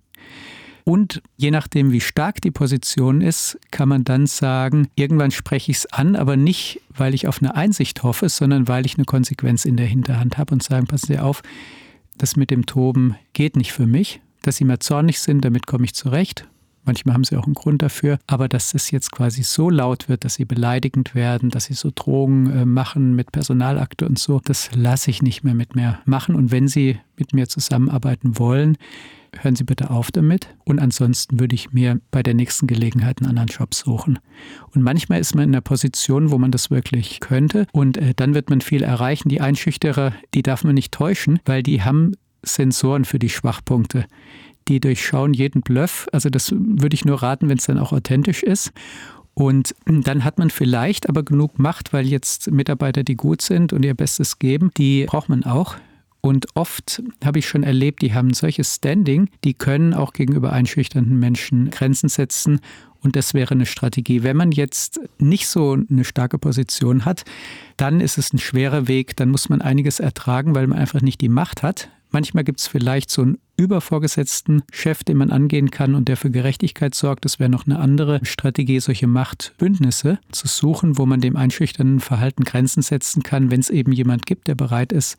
Und 0.84 1.22
je 1.38 1.50
nachdem, 1.50 1.92
wie 1.92 2.00
stark 2.00 2.42
die 2.42 2.50
Position 2.50 3.22
ist, 3.22 3.58
kann 3.70 3.88
man 3.88 4.04
dann 4.04 4.26
sagen, 4.26 4.88
irgendwann 4.96 5.30
spreche 5.30 5.70
ich 5.70 5.78
es 5.78 5.86
an, 5.86 6.14
aber 6.14 6.36
nicht, 6.36 6.82
weil 6.90 7.14
ich 7.14 7.26
auf 7.26 7.40
eine 7.40 7.54
Einsicht 7.54 8.02
hoffe, 8.02 8.28
sondern 8.28 8.68
weil 8.68 8.84
ich 8.84 8.96
eine 8.96 9.06
Konsequenz 9.06 9.64
in 9.64 9.78
der 9.78 9.86
Hinterhand 9.86 10.36
habe 10.36 10.52
und 10.52 10.62
sagen, 10.62 10.86
passen 10.86 11.06
Sie 11.06 11.18
auf, 11.18 11.42
das 12.18 12.36
mit 12.36 12.50
dem 12.50 12.66
Toben 12.66 13.16
geht 13.32 13.56
nicht 13.56 13.72
für 13.72 13.86
mich. 13.86 14.20
Dass 14.42 14.56
Sie 14.56 14.64
mal 14.64 14.78
zornig 14.78 15.20
sind, 15.20 15.42
damit 15.42 15.66
komme 15.66 15.86
ich 15.86 15.94
zurecht. 15.94 16.46
Manchmal 16.84 17.14
haben 17.14 17.24
sie 17.24 17.36
auch 17.36 17.44
einen 17.44 17.54
Grund 17.54 17.82
dafür. 17.82 18.18
Aber 18.26 18.48
dass 18.48 18.74
es 18.74 18.90
jetzt 18.90 19.10
quasi 19.10 19.42
so 19.42 19.70
laut 19.70 20.08
wird, 20.08 20.24
dass 20.24 20.34
sie 20.34 20.44
beleidigend 20.44 21.14
werden, 21.14 21.50
dass 21.50 21.64
sie 21.64 21.74
so 21.74 21.90
Drogen 21.94 22.50
äh, 22.50 22.64
machen 22.64 23.14
mit 23.14 23.32
Personalakte 23.32 24.06
und 24.06 24.18
so, 24.18 24.40
das 24.44 24.70
lasse 24.74 25.10
ich 25.10 25.22
nicht 25.22 25.44
mehr 25.44 25.54
mit 25.54 25.74
mir 25.74 25.98
machen. 26.04 26.34
Und 26.34 26.50
wenn 26.50 26.68
sie 26.68 26.98
mit 27.16 27.32
mir 27.32 27.48
zusammenarbeiten 27.48 28.38
wollen, 28.38 28.76
hören 29.42 29.56
Sie 29.56 29.64
bitte 29.64 29.90
auf 29.90 30.10
damit. 30.12 30.54
Und 30.64 30.78
ansonsten 30.78 31.40
würde 31.40 31.54
ich 31.54 31.72
mir 31.72 32.00
bei 32.10 32.22
der 32.22 32.34
nächsten 32.34 32.66
Gelegenheit 32.66 33.20
einen 33.20 33.30
anderen 33.30 33.48
Job 33.48 33.74
suchen. 33.74 34.18
Und 34.74 34.82
manchmal 34.82 35.20
ist 35.20 35.34
man 35.34 35.44
in 35.44 35.50
einer 35.50 35.60
Position, 35.60 36.30
wo 36.30 36.38
man 36.38 36.50
das 36.50 36.70
wirklich 36.70 37.20
könnte. 37.20 37.66
Und 37.72 37.96
äh, 37.96 38.14
dann 38.14 38.34
wird 38.34 38.50
man 38.50 38.60
viel 38.60 38.82
erreichen. 38.82 39.28
Die 39.28 39.40
Einschüchterer, 39.40 40.12
die 40.34 40.42
darf 40.42 40.64
man 40.64 40.74
nicht 40.74 40.92
täuschen, 40.92 41.40
weil 41.44 41.62
die 41.62 41.82
haben 41.82 42.12
Sensoren 42.42 43.04
für 43.04 43.18
die 43.18 43.30
Schwachpunkte 43.30 44.04
die 44.68 44.80
durchschauen 44.80 45.34
jeden 45.34 45.62
Bluff. 45.62 46.06
Also 46.12 46.30
das 46.30 46.52
würde 46.56 46.94
ich 46.94 47.04
nur 47.04 47.22
raten, 47.22 47.48
wenn 47.48 47.58
es 47.58 47.66
dann 47.66 47.78
auch 47.78 47.92
authentisch 47.92 48.42
ist. 48.42 48.72
Und 49.34 49.74
dann 49.84 50.24
hat 50.24 50.38
man 50.38 50.50
vielleicht 50.50 51.08
aber 51.08 51.24
genug 51.24 51.58
Macht, 51.58 51.92
weil 51.92 52.06
jetzt 52.06 52.50
Mitarbeiter, 52.50 53.02
die 53.02 53.16
gut 53.16 53.42
sind 53.42 53.72
und 53.72 53.84
ihr 53.84 53.94
Bestes 53.94 54.38
geben, 54.38 54.70
die 54.76 55.06
braucht 55.06 55.28
man 55.28 55.44
auch. 55.44 55.76
Und 56.20 56.46
oft 56.54 57.02
habe 57.22 57.40
ich 57.40 57.46
schon 57.46 57.64
erlebt, 57.64 58.00
die 58.00 58.14
haben 58.14 58.32
solches 58.32 58.76
Standing, 58.76 59.28
die 59.44 59.52
können 59.52 59.92
auch 59.92 60.14
gegenüber 60.14 60.52
einschüchternden 60.52 61.18
Menschen 61.18 61.70
Grenzen 61.70 62.08
setzen. 62.08 62.60
Und 63.02 63.16
das 63.16 63.34
wäre 63.34 63.50
eine 63.50 63.66
Strategie. 63.66 64.22
Wenn 64.22 64.38
man 64.38 64.50
jetzt 64.50 65.00
nicht 65.18 65.46
so 65.46 65.72
eine 65.72 66.04
starke 66.04 66.38
Position 66.38 67.04
hat, 67.04 67.24
dann 67.76 68.00
ist 68.00 68.16
es 68.16 68.32
ein 68.32 68.38
schwerer 68.38 68.88
Weg. 68.88 69.16
Dann 69.16 69.28
muss 69.28 69.50
man 69.50 69.60
einiges 69.60 70.00
ertragen, 70.00 70.54
weil 70.54 70.66
man 70.66 70.78
einfach 70.78 71.02
nicht 71.02 71.20
die 71.20 71.28
Macht 71.28 71.62
hat. 71.62 71.90
Manchmal 72.14 72.44
gibt 72.44 72.60
es 72.60 72.68
vielleicht 72.68 73.10
so 73.10 73.22
einen 73.22 73.38
übervorgesetzten 73.56 74.62
Chef, 74.70 75.02
den 75.02 75.16
man 75.16 75.30
angehen 75.30 75.72
kann 75.72 75.96
und 75.96 76.06
der 76.06 76.16
für 76.16 76.30
Gerechtigkeit 76.30 76.94
sorgt. 76.94 77.24
Das 77.24 77.40
wäre 77.40 77.50
noch 77.50 77.66
eine 77.66 77.80
andere 77.80 78.20
Strategie, 78.22 78.78
solche 78.78 79.08
Machtbündnisse 79.08 80.20
zu 80.30 80.46
suchen, 80.46 80.96
wo 80.96 81.06
man 81.06 81.20
dem 81.20 81.34
einschüchternden 81.34 81.98
Verhalten 81.98 82.44
Grenzen 82.44 82.82
setzen 82.82 83.24
kann, 83.24 83.50
wenn 83.50 83.58
es 83.58 83.68
eben 83.68 83.90
jemand 83.90 84.26
gibt, 84.26 84.46
der 84.46 84.54
bereit 84.54 84.92
ist, 84.92 85.16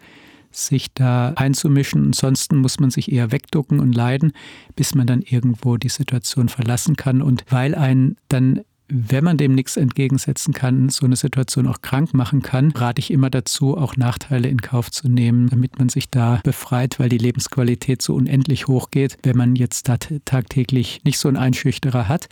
sich 0.52 0.94
da 0.94 1.34
einzumischen. 1.36 2.06
Ansonsten 2.06 2.60
muss 2.60 2.80
man 2.80 2.92
sich 2.92 3.12
eher 3.12 3.34
wegducken 3.34 3.82
und 3.82 3.94
leiden, 3.94 4.32
bis 4.78 4.96
man 4.96 5.06
dann 5.06 5.22
irgendwo 5.22 5.76
die 5.76 5.90
Situation 5.90 6.48
verlassen 6.48 6.96
kann. 6.96 7.22
Und 7.22 7.44
weil 7.50 7.76
ein 7.76 8.16
dann 8.30 8.62
wenn 8.88 9.24
man 9.24 9.38
dem 9.38 9.56
nichts 9.56 9.78
entgegensetzen 9.78 10.54
kann, 10.54 10.90
so 10.90 11.06
eine 11.06 11.16
Situation 11.16 11.68
auch 11.68 11.82
krank 11.82 12.14
machen 12.14 12.42
kann, 12.42 12.72
rate 12.72 13.00
ich 13.00 13.12
immer 13.12 13.30
dazu, 13.30 13.78
auch 13.78 13.98
Nachteile 13.98 14.48
in 14.48 14.62
Kauf 14.62 14.92
zu 14.92 15.10
nehmen, 15.10 15.50
damit 15.50 15.80
man 15.80 15.90
sich 15.90 16.10
da 16.10 16.40
befreit, 16.44 17.00
weil 17.00 17.10
die 17.10 17.18
Lebensqualität 17.18 18.02
so 18.02 18.14
unendlich 18.14 18.68
hoch 18.68 18.92
geht, 18.92 19.18
wenn 19.24 19.38
man 19.38 19.56
jetzt 19.56 19.90
tagtäglich 20.26 21.02
nicht 21.04 21.18
so 21.18 21.28
einen 21.28 21.38
Einschüchterer 21.38 22.08
hat. 22.08 22.28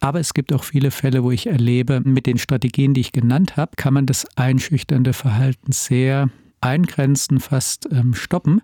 Aber 0.00 0.20
es 0.20 0.34
gibt 0.34 0.52
auch 0.52 0.64
viele 0.64 0.90
Fälle, 0.90 1.22
wo 1.22 1.30
ich 1.30 1.46
erlebe, 1.46 2.00
mit 2.04 2.26
den 2.26 2.38
Strategien, 2.38 2.92
die 2.92 3.00
ich 3.00 3.12
genannt 3.12 3.56
habe, 3.56 3.72
kann 3.76 3.94
man 3.94 4.06
das 4.06 4.26
einschüchternde 4.36 5.12
Verhalten 5.12 5.72
sehr 5.72 6.28
eingrenzen, 6.60 7.40
fast 7.40 7.88
ähm, 7.92 8.14
stoppen. 8.14 8.60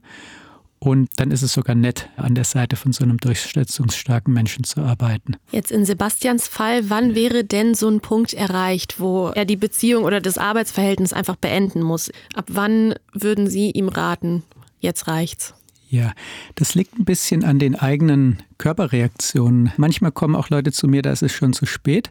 Und 0.83 1.11
dann 1.17 1.31
ist 1.31 1.43
es 1.43 1.53
sogar 1.53 1.77
nett, 1.77 2.09
an 2.17 2.35
der 2.35 2.45
Seite 2.45 2.75
von 2.75 2.93
so 2.93 3.05
einem 3.05 3.19
durchsetzungsstarken 3.19 4.33
Menschen 4.33 4.65
zu 4.65 4.81
arbeiten. 4.81 5.37
Jetzt 5.53 5.71
in 5.71 5.85
Sebastians 5.85 6.49
Fall, 6.49 6.89
wann 6.89 7.15
wäre 7.15 7.45
denn 7.45 7.75
so 7.75 7.87
ein 7.89 8.01
Punkt 8.01 8.33
erreicht, 8.33 8.99
wo 8.99 9.29
er 9.29 9.45
die 9.45 9.57
Beziehung 9.57 10.05
oder 10.05 10.23
das 10.23 10.39
Arbeitsverhältnis 10.39 11.13
einfach 11.13 11.37
beenden 11.37 11.83
muss? 11.83 12.11
Ab 12.35 12.47
wann 12.49 12.95
würden 13.13 13.47
Sie 13.47 13.71
ihm 13.71 13.89
raten, 13.89 14.43
jetzt 14.81 15.07
reicht's? 15.07 15.53
Ja, 15.91 16.13
das 16.55 16.75
liegt 16.75 16.99
ein 16.99 17.05
bisschen 17.05 17.45
an 17.45 17.59
den 17.59 17.75
eigenen 17.75 18.39
Körperreaktionen. 18.57 19.73
Manchmal 19.77 20.13
kommen 20.13 20.35
auch 20.35 20.49
Leute 20.49 20.73
zu 20.73 20.89
mir, 20.89 21.03
da 21.03 21.13
ist 21.13 21.23
es 21.23 21.33
schon 21.33 21.53
zu 21.53 21.67
spät 21.67 22.11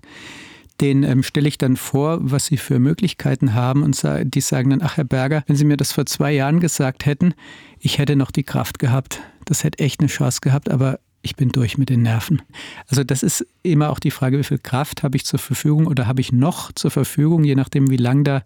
den 0.82 1.04
ähm, 1.04 1.24
stelle 1.24 1.48
ich 1.48 1.58
dann 1.58 1.76
vor, 1.76 2.20
was 2.22 2.46
sie 2.46 2.58
für 2.58 2.80
Möglichkeiten 2.80 3.54
haben 3.54 3.84
und 3.84 4.02
die 4.24 4.42
sagen 4.42 4.70
dann, 4.70 4.82
ach 4.82 4.98
Herr 4.98 5.04
Berger, 5.04 5.44
wenn 5.48 5.56
Sie 5.56 5.66
mir 5.66 5.78
das 5.78 5.92
vor 5.92 6.06
zwei 6.06 6.32
Jahren 6.32 6.60
gesagt 6.60 7.06
hätten, 7.06 7.34
ich 7.80 7.98
hätte 7.98 8.16
noch 8.16 8.32
die 8.32 8.44
Kraft 8.44 8.80
gehabt. 8.80 9.22
Das 9.46 9.64
hätte 9.64 9.80
echt 9.80 10.00
eine 10.00 10.10
Chance 10.10 10.40
gehabt, 10.42 10.70
aber 10.70 11.00
ich 11.22 11.36
bin 11.36 11.50
durch 11.50 11.78
mit 11.78 11.90
den 11.90 12.02
Nerven. 12.02 12.42
Also 12.88 13.04
das 13.04 13.24
ist 13.24 13.46
immer 13.62 13.90
auch 13.90 14.00
die 14.00 14.12
Frage, 14.12 14.40
wie 14.40 14.44
viel 14.44 14.58
Kraft 14.58 15.04
habe 15.04 15.18
ich 15.18 15.26
zur 15.26 15.40
Verfügung 15.40 15.88
oder 15.88 16.08
habe 16.08 16.22
ich 16.22 16.32
noch 16.32 16.72
zur 16.72 16.92
Verfügung, 16.92 17.44
je 17.44 17.56
nachdem, 17.56 17.90
wie 17.90 17.98
lang 17.98 18.24
da 18.24 18.44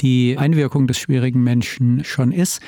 die 0.00 0.36
Einwirkung 0.38 0.86
des 0.86 0.98
schwierigen 0.98 1.42
Menschen 1.42 2.04
schon 2.04 2.32
ist. 2.32 2.60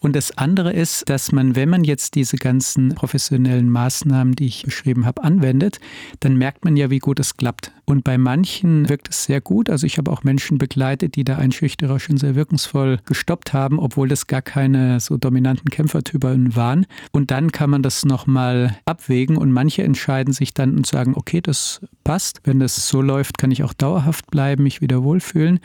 Und 0.00 0.16
das 0.16 0.36
andere 0.38 0.72
ist, 0.72 1.08
dass 1.10 1.30
man, 1.30 1.56
wenn 1.56 1.68
man 1.68 1.84
jetzt 1.84 2.14
diese 2.14 2.38
ganzen 2.38 2.94
professionellen 2.94 3.68
Maßnahmen, 3.68 4.34
die 4.34 4.46
ich 4.46 4.62
beschrieben 4.62 5.04
habe, 5.04 5.22
anwendet, 5.22 5.78
dann 6.20 6.36
merkt 6.36 6.64
man 6.64 6.76
ja, 6.76 6.88
wie 6.88 6.98
gut 6.98 7.20
es 7.20 7.36
klappt. 7.36 7.70
Und 7.84 8.02
bei 8.02 8.16
manchen 8.16 8.88
wirkt 8.88 9.10
es 9.10 9.24
sehr 9.24 9.42
gut. 9.42 9.68
Also 9.68 9.86
ich 9.86 9.98
habe 9.98 10.10
auch 10.10 10.22
Menschen 10.22 10.56
begleitet, 10.56 11.16
die 11.16 11.24
da 11.24 11.36
Einschüchterer 11.36 12.00
schon 12.00 12.16
sehr 12.16 12.34
wirkungsvoll 12.34 13.00
gestoppt 13.04 13.52
haben, 13.52 13.78
obwohl 13.78 14.08
das 14.08 14.26
gar 14.26 14.42
keine 14.42 15.00
so 15.00 15.18
dominanten 15.18 15.70
Kämpfertypen 15.70 16.56
waren. 16.56 16.86
Und 17.12 17.30
dann 17.30 17.52
kann 17.52 17.68
man 17.68 17.82
das 17.82 18.04
nochmal 18.06 18.78
abwägen 18.86 19.36
und 19.36 19.52
manche 19.52 19.82
entscheiden 19.82 20.32
sich 20.32 20.54
dann 20.54 20.76
und 20.76 20.86
sagen, 20.86 21.14
okay, 21.14 21.42
das 21.42 21.80
passt. 22.04 22.40
Wenn 22.44 22.58
das 22.58 22.88
so 22.88 23.02
läuft, 23.02 23.36
kann 23.36 23.50
ich 23.50 23.64
auch 23.64 23.74
dauerhaft 23.74 24.30
bleiben, 24.30 24.62
mich 24.62 24.80
wieder 24.80 25.02
wohlfühlen 25.02 25.60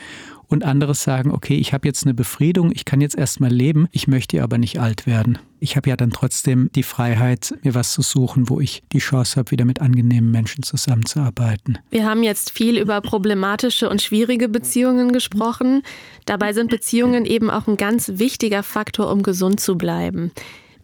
und 0.47 0.63
andere 0.63 0.95
sagen, 0.95 1.31
okay, 1.31 1.55
ich 1.55 1.73
habe 1.73 1.87
jetzt 1.87 2.05
eine 2.05 2.13
Befriedung, 2.13 2.71
ich 2.73 2.85
kann 2.85 3.01
jetzt 3.01 3.17
erstmal 3.17 3.51
leben, 3.51 3.87
ich 3.91 4.07
möchte 4.07 4.41
aber 4.43 4.57
nicht 4.57 4.79
alt 4.79 5.05
werden. 5.05 5.37
Ich 5.59 5.75
habe 5.75 5.89
ja 5.89 5.95
dann 5.95 6.11
trotzdem 6.11 6.69
die 6.75 6.83
Freiheit, 6.83 7.55
mir 7.63 7.73
was 7.73 7.93
zu 7.93 8.01
suchen, 8.01 8.49
wo 8.49 8.59
ich 8.59 8.83
die 8.91 8.99
Chance 8.99 9.37
habe, 9.37 9.51
wieder 9.51 9.65
mit 9.65 9.81
angenehmen 9.81 10.29
Menschen 10.29 10.63
zusammenzuarbeiten. 10.63 11.79
Wir 11.89 12.05
haben 12.05 12.23
jetzt 12.23 12.51
viel 12.51 12.77
über 12.77 13.01
problematische 13.01 13.89
und 13.89 14.01
schwierige 14.01 14.49
Beziehungen 14.49 15.11
gesprochen. 15.11 15.81
Dabei 16.25 16.53
sind 16.53 16.69
Beziehungen 16.69 17.25
eben 17.25 17.49
auch 17.49 17.67
ein 17.67 17.77
ganz 17.77 18.11
wichtiger 18.15 18.63
Faktor, 18.63 19.11
um 19.11 19.23
gesund 19.23 19.59
zu 19.59 19.75
bleiben. 19.75 20.31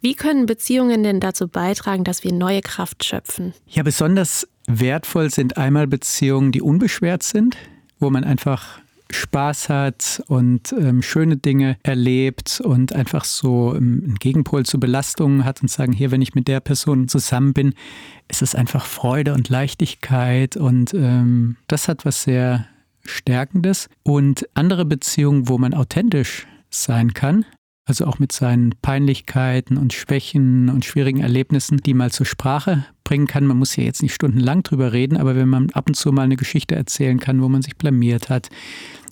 Wie 0.03 0.15
können 0.15 0.47
Beziehungen 0.47 1.03
denn 1.03 1.19
dazu 1.19 1.47
beitragen, 1.47 2.03
dass 2.03 2.23
wir 2.23 2.33
neue 2.33 2.61
Kraft 2.61 3.03
schöpfen? 3.03 3.53
Ja, 3.67 3.83
besonders 3.83 4.47
wertvoll 4.65 5.29
sind 5.29 5.57
einmal 5.57 5.85
Beziehungen, 5.85 6.51
die 6.51 6.61
unbeschwert 6.61 7.21
sind, 7.21 7.55
wo 7.99 8.09
man 8.09 8.23
einfach 8.23 8.79
Spaß 9.15 9.69
hat 9.69 10.23
und 10.27 10.73
ähm, 10.73 11.01
schöne 11.01 11.37
Dinge 11.37 11.77
erlebt 11.83 12.61
und 12.63 12.93
einfach 12.93 13.23
so 13.23 13.75
ähm, 13.75 14.01
einen 14.05 14.15
Gegenpol 14.15 14.65
zu 14.65 14.79
Belastungen 14.79 15.45
hat 15.45 15.61
und 15.61 15.69
sagen, 15.69 15.93
hier, 15.93 16.11
wenn 16.11 16.21
ich 16.21 16.35
mit 16.35 16.47
der 16.47 16.59
Person 16.59 17.07
zusammen 17.07 17.53
bin, 17.53 17.73
ist 18.27 18.41
es 18.41 18.55
einfach 18.55 18.85
Freude 18.85 19.33
und 19.33 19.49
Leichtigkeit 19.49 20.57
und 20.57 20.93
ähm, 20.93 21.57
das 21.67 21.87
hat 21.87 22.05
was 22.05 22.23
sehr 22.23 22.65
Stärkendes. 23.05 23.89
Und 24.03 24.47
andere 24.53 24.85
Beziehungen, 24.85 25.47
wo 25.47 25.57
man 25.57 25.73
authentisch 25.73 26.47
sein 26.69 27.13
kann, 27.13 27.45
also 27.85 28.05
auch 28.05 28.19
mit 28.19 28.31
seinen 28.31 28.73
Peinlichkeiten 28.81 29.77
und 29.77 29.93
Schwächen 29.93 30.69
und 30.69 30.85
schwierigen 30.85 31.21
Erlebnissen, 31.21 31.77
die 31.77 31.93
mal 31.93 32.11
zur 32.11 32.25
Sprache 32.25 32.85
bringen 33.03 33.27
kann. 33.27 33.45
Man 33.45 33.57
muss 33.57 33.75
ja 33.75 33.83
jetzt 33.83 34.01
nicht 34.01 34.13
stundenlang 34.13 34.63
drüber 34.63 34.93
reden, 34.93 35.17
aber 35.17 35.35
wenn 35.35 35.49
man 35.49 35.69
ab 35.71 35.87
und 35.87 35.95
zu 35.95 36.11
mal 36.11 36.23
eine 36.23 36.35
Geschichte 36.35 36.75
erzählen 36.75 37.19
kann, 37.19 37.41
wo 37.41 37.49
man 37.49 37.61
sich 37.61 37.75
blamiert 37.77 38.29
hat, 38.29 38.49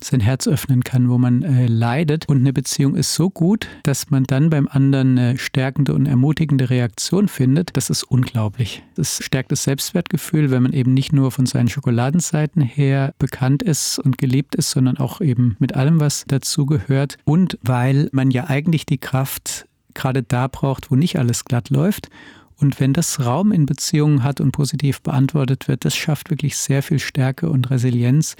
sein 0.03 0.19
Herz 0.19 0.47
öffnen 0.47 0.83
kann, 0.83 1.09
wo 1.09 1.17
man 1.17 1.43
äh, 1.43 1.67
leidet. 1.67 2.27
Und 2.27 2.37
eine 2.37 2.53
Beziehung 2.53 2.95
ist 2.95 3.13
so 3.13 3.29
gut, 3.29 3.67
dass 3.83 4.09
man 4.09 4.23
dann 4.23 4.49
beim 4.49 4.67
anderen 4.67 5.17
eine 5.17 5.37
stärkende 5.37 5.93
und 5.93 6.05
ermutigende 6.05 6.69
Reaktion 6.69 7.27
findet. 7.27 7.75
Das 7.75 7.89
ist 7.89 8.03
unglaublich. 8.03 8.83
Das 8.95 9.23
stärkt 9.23 9.51
das 9.51 9.63
Selbstwertgefühl, 9.63 10.51
wenn 10.51 10.63
man 10.63 10.73
eben 10.73 10.93
nicht 10.93 11.11
nur 11.11 11.31
von 11.31 11.45
seinen 11.45 11.67
Schokoladenseiten 11.67 12.61
her 12.61 13.13
bekannt 13.19 13.63
ist 13.63 13.99
und 13.99 14.17
geliebt 14.17 14.55
ist, 14.55 14.71
sondern 14.71 14.97
auch 14.97 15.21
eben 15.21 15.55
mit 15.59 15.75
allem, 15.75 15.99
was 15.99 16.25
dazu 16.27 16.65
gehört. 16.65 17.17
Und 17.25 17.57
weil 17.61 18.09
man 18.11 18.31
ja 18.31 18.45
eigentlich 18.47 18.85
die 18.85 18.97
Kraft 18.97 19.65
gerade 19.93 20.23
da 20.23 20.47
braucht, 20.47 20.91
wo 20.91 20.95
nicht 20.95 21.17
alles 21.17 21.45
glatt 21.45 21.69
läuft. 21.69 22.09
Und 22.59 22.79
wenn 22.79 22.93
das 22.93 23.19
Raum 23.25 23.51
in 23.51 23.65
Beziehungen 23.65 24.23
hat 24.23 24.41
und 24.41 24.51
positiv 24.51 25.01
beantwortet 25.01 25.67
wird, 25.67 25.85
das 25.85 25.95
schafft 25.95 26.29
wirklich 26.29 26.57
sehr 26.57 26.83
viel 26.83 26.99
Stärke 26.99 27.49
und 27.49 27.69
Resilienz 27.69 28.35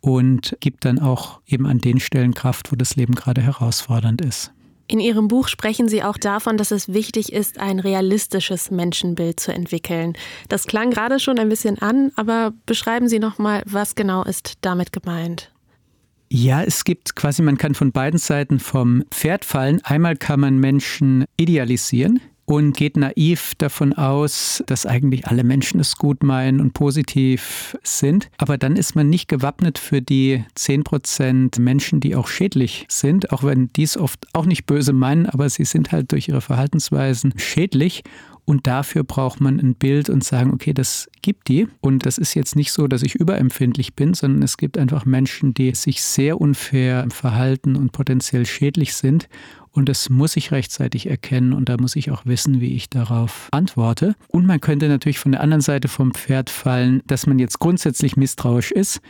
und 0.00 0.56
gibt 0.60 0.84
dann 0.84 0.98
auch 0.98 1.40
eben 1.46 1.66
an 1.66 1.78
den 1.78 2.00
Stellen 2.00 2.34
Kraft, 2.34 2.72
wo 2.72 2.76
das 2.76 2.96
Leben 2.96 3.14
gerade 3.14 3.42
herausfordernd 3.42 4.20
ist. 4.20 4.52
In 4.86 4.98
Ihrem 4.98 5.28
Buch 5.28 5.46
sprechen 5.46 5.88
Sie 5.88 6.02
auch 6.02 6.16
davon, 6.16 6.56
dass 6.56 6.72
es 6.72 6.92
wichtig 6.92 7.32
ist, 7.32 7.60
ein 7.60 7.78
realistisches 7.78 8.72
Menschenbild 8.72 9.38
zu 9.38 9.52
entwickeln. 9.52 10.14
Das 10.48 10.66
klang 10.66 10.90
gerade 10.90 11.20
schon 11.20 11.38
ein 11.38 11.48
bisschen 11.48 11.80
an, 11.80 12.10
aber 12.16 12.52
beschreiben 12.66 13.08
Sie 13.08 13.20
noch 13.20 13.38
mal, 13.38 13.62
was 13.66 13.94
genau 13.94 14.24
ist 14.24 14.54
damit 14.62 14.92
gemeint? 14.92 15.52
Ja, 16.28 16.62
es 16.62 16.84
gibt 16.84 17.14
quasi, 17.14 17.42
man 17.42 17.56
kann 17.56 17.74
von 17.74 17.92
beiden 17.92 18.18
Seiten 18.18 18.58
vom 18.58 19.04
Pferd 19.10 19.44
fallen. 19.44 19.80
Einmal 19.84 20.16
kann 20.16 20.40
man 20.40 20.58
Menschen 20.58 21.24
idealisieren, 21.36 22.20
und 22.50 22.76
geht 22.76 22.96
naiv 22.96 23.54
davon 23.58 23.92
aus, 23.92 24.62
dass 24.66 24.84
eigentlich 24.84 25.28
alle 25.28 25.44
Menschen 25.44 25.78
es 25.78 25.96
gut 25.96 26.24
meinen 26.24 26.60
und 26.60 26.74
positiv 26.74 27.76
sind. 27.84 28.28
Aber 28.38 28.58
dann 28.58 28.74
ist 28.74 28.96
man 28.96 29.08
nicht 29.08 29.28
gewappnet 29.28 29.78
für 29.78 30.02
die 30.02 30.44
10% 30.58 31.60
Menschen, 31.60 32.00
die 32.00 32.16
auch 32.16 32.26
schädlich 32.26 32.86
sind, 32.88 33.32
auch 33.32 33.44
wenn 33.44 33.68
dies 33.76 33.96
oft 33.96 34.26
auch 34.32 34.46
nicht 34.46 34.66
böse 34.66 34.92
meinen, 34.92 35.26
aber 35.26 35.48
sie 35.48 35.64
sind 35.64 35.92
halt 35.92 36.10
durch 36.10 36.28
ihre 36.28 36.40
Verhaltensweisen 36.40 37.34
schädlich. 37.36 38.02
Und 38.46 38.66
dafür 38.66 39.04
braucht 39.04 39.40
man 39.40 39.60
ein 39.60 39.76
Bild 39.76 40.10
und 40.10 40.24
sagen, 40.24 40.52
okay, 40.52 40.72
das 40.72 41.08
gibt 41.22 41.46
die. 41.46 41.68
Und 41.80 42.04
das 42.04 42.18
ist 42.18 42.34
jetzt 42.34 42.56
nicht 42.56 42.72
so, 42.72 42.88
dass 42.88 43.02
ich 43.02 43.14
überempfindlich 43.14 43.94
bin, 43.94 44.12
sondern 44.12 44.42
es 44.42 44.56
gibt 44.56 44.76
einfach 44.76 45.04
Menschen, 45.04 45.54
die 45.54 45.72
sich 45.76 46.02
sehr 46.02 46.40
unfair 46.40 47.06
verhalten 47.10 47.76
und 47.76 47.92
potenziell 47.92 48.46
schädlich 48.46 48.94
sind. 48.94 49.28
Und 49.72 49.88
das 49.88 50.10
muss 50.10 50.36
ich 50.36 50.50
rechtzeitig 50.50 51.08
erkennen 51.08 51.52
und 51.52 51.68
da 51.68 51.76
muss 51.78 51.96
ich 51.96 52.10
auch 52.10 52.26
wissen, 52.26 52.60
wie 52.60 52.74
ich 52.74 52.90
darauf 52.90 53.48
antworte. 53.52 54.16
Und 54.28 54.46
man 54.46 54.60
könnte 54.60 54.88
natürlich 54.88 55.18
von 55.18 55.32
der 55.32 55.42
anderen 55.42 55.60
Seite 55.60 55.88
vom 55.88 56.12
Pferd 56.12 56.50
fallen, 56.50 57.02
dass 57.06 57.26
man 57.26 57.38
jetzt 57.38 57.60
grundsätzlich 57.60 58.16
misstrauisch 58.16 58.72
ist 58.72 59.00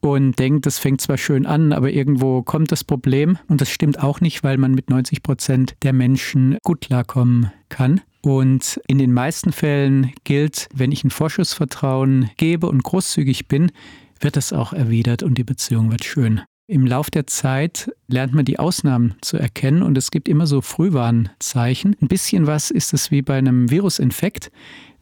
und 0.00 0.38
denkt, 0.38 0.66
das 0.66 0.78
fängt 0.78 1.00
zwar 1.00 1.18
schön 1.18 1.46
an, 1.46 1.72
aber 1.72 1.90
irgendwo 1.90 2.42
kommt 2.42 2.70
das 2.70 2.84
Problem. 2.84 3.38
Und 3.48 3.60
das 3.60 3.70
stimmt 3.70 4.02
auch 4.02 4.20
nicht, 4.20 4.44
weil 4.44 4.58
man 4.58 4.74
mit 4.74 4.90
90 4.90 5.22
Prozent 5.22 5.74
der 5.82 5.92
Menschen 5.92 6.58
gut 6.62 6.82
klarkommen 6.82 7.50
kann. 7.68 8.00
Und 8.20 8.80
in 8.86 8.98
den 8.98 9.12
meisten 9.12 9.52
Fällen 9.52 10.12
gilt, 10.24 10.68
wenn 10.74 10.92
ich 10.92 11.04
ein 11.04 11.10
Vorschussvertrauen 11.10 12.30
gebe 12.36 12.68
und 12.68 12.82
großzügig 12.82 13.48
bin, 13.48 13.72
wird 14.20 14.36
das 14.36 14.52
auch 14.52 14.72
erwidert 14.72 15.22
und 15.22 15.38
die 15.38 15.44
Beziehung 15.44 15.90
wird 15.90 16.04
schön. 16.04 16.42
Im 16.70 16.86
Lauf 16.86 17.08
der 17.08 17.26
Zeit 17.26 17.90
lernt 18.08 18.34
man 18.34 18.44
die 18.44 18.58
Ausnahmen 18.58 19.14
zu 19.22 19.38
erkennen 19.38 19.82
und 19.82 19.96
es 19.96 20.10
gibt 20.10 20.28
immer 20.28 20.46
so 20.46 20.60
Frühwarnzeichen. 20.60 21.96
Ein 22.02 22.08
bisschen 22.08 22.46
was 22.46 22.70
ist 22.70 22.92
es 22.92 23.10
wie 23.10 23.22
bei 23.22 23.38
einem 23.38 23.70
Virusinfekt. 23.70 24.52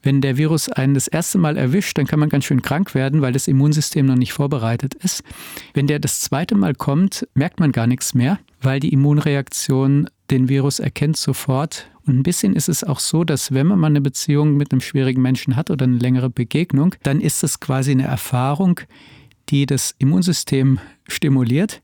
Wenn 0.01 0.21
der 0.21 0.37
Virus 0.37 0.69
einen 0.69 0.95
das 0.95 1.09
erste 1.09 1.39
Mal 1.39 1.57
erwischt, 1.57 1.99
dann 1.99 2.07
kann 2.07 2.21
man 2.21 2.29
ganz 2.29 2.45
schön 2.45 2.63
krank 2.63 2.95
werden, 2.95 3.21
weil 3.21 3.33
das 3.33 3.49
Immunsystem 3.49 4.07
noch 4.07 4.15
nicht 4.15 4.33
vorbereitet 4.33 4.95
ist. 4.95 5.25
Wenn 5.75 5.89
der 5.89 5.99
das 5.99 6.21
zweite 6.21 6.55
Mal 6.55 6.77
kommt, 6.77 7.27
merkt 7.35 7.59
man 7.59 7.73
gar 7.73 7.89
nichts 7.89 8.15
mehr, 8.15 8.39
weil 8.63 8.79
die 8.79 8.93
Immunreaktion 8.93 10.09
den 10.31 10.49
Virus 10.49 10.79
erkennt 10.79 11.17
sofort. 11.17 11.91
Und 12.07 12.17
ein 12.17 12.23
bisschen 12.23 12.55
ist 12.55 12.69
es 12.69 12.85
auch 12.85 13.01
so, 13.01 13.25
dass 13.25 13.53
wenn 13.53 13.67
man 13.67 13.81
mal 13.81 13.89
eine 13.89 14.01
Beziehung 14.01 14.57
mit 14.57 14.71
einem 14.71 14.83
schwierigen 14.83 15.21
Menschen 15.21 15.57
hat 15.57 15.73
oder 15.73 15.83
eine 15.83 15.99
längere 15.99 16.31
Begegnung, 16.31 16.95
dann 17.03 17.21
ist 17.21 17.43
es 17.43 17.59
quasi 17.59 17.91
eine 17.91 18.05
Erfahrung, 18.05 18.79
die 19.49 19.67
das 19.67 19.95
Immunsystem 19.99 20.79
stimuliert. 21.09 21.83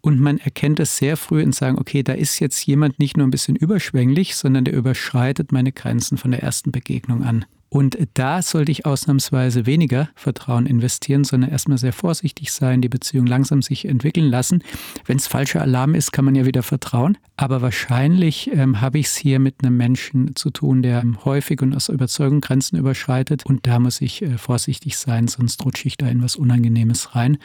Und 0.00 0.20
man 0.20 0.38
erkennt 0.38 0.78
es 0.80 0.96
sehr 0.96 1.16
früh 1.16 1.42
und 1.42 1.54
sagen, 1.54 1.78
okay, 1.78 2.02
da 2.02 2.12
ist 2.12 2.38
jetzt 2.38 2.64
jemand 2.66 2.98
nicht 2.98 3.16
nur 3.16 3.26
ein 3.26 3.32
bisschen 3.32 3.56
überschwänglich, 3.56 4.36
sondern 4.36 4.64
der 4.64 4.74
überschreitet 4.74 5.50
meine 5.50 5.72
Grenzen 5.72 6.18
von 6.18 6.30
der 6.30 6.42
ersten 6.42 6.70
Begegnung 6.70 7.24
an. 7.24 7.44
Und 7.70 7.98
da 8.14 8.40
sollte 8.40 8.72
ich 8.72 8.86
ausnahmsweise 8.86 9.66
weniger 9.66 10.08
Vertrauen 10.14 10.66
investieren, 10.66 11.24
sondern 11.24 11.50
erstmal 11.50 11.76
sehr 11.76 11.92
vorsichtig 11.92 12.52
sein, 12.52 12.80
die 12.80 12.88
Beziehung 12.88 13.26
langsam 13.26 13.60
sich 13.60 13.84
entwickeln 13.84 14.26
lassen. 14.26 14.62
Wenn 15.04 15.18
es 15.18 15.26
falscher 15.26 15.60
Alarm 15.60 15.94
ist, 15.94 16.12
kann 16.12 16.24
man 16.24 16.34
ja 16.34 16.46
wieder 16.46 16.62
vertrauen. 16.62 17.18
Aber 17.36 17.60
wahrscheinlich 17.60 18.50
ähm, 18.52 18.80
habe 18.80 18.98
ich 18.98 19.06
es 19.06 19.16
hier 19.16 19.38
mit 19.38 19.62
einem 19.62 19.76
Menschen 19.76 20.34
zu 20.34 20.50
tun, 20.50 20.82
der 20.82 21.04
häufig 21.24 21.60
und 21.60 21.74
aus 21.74 21.88
Überzeugung 21.88 22.40
Grenzen 22.40 22.78
überschreitet. 22.78 23.44
Und 23.44 23.66
da 23.66 23.78
muss 23.78 24.00
ich 24.00 24.22
äh, 24.22 24.38
vorsichtig 24.38 24.96
sein, 24.96 25.28
sonst 25.28 25.64
rutsche 25.64 25.88
ich 25.88 25.98
da 25.98 26.08
in 26.08 26.22
was 26.22 26.36
Unangenehmes 26.36 27.14
rein. 27.14 27.38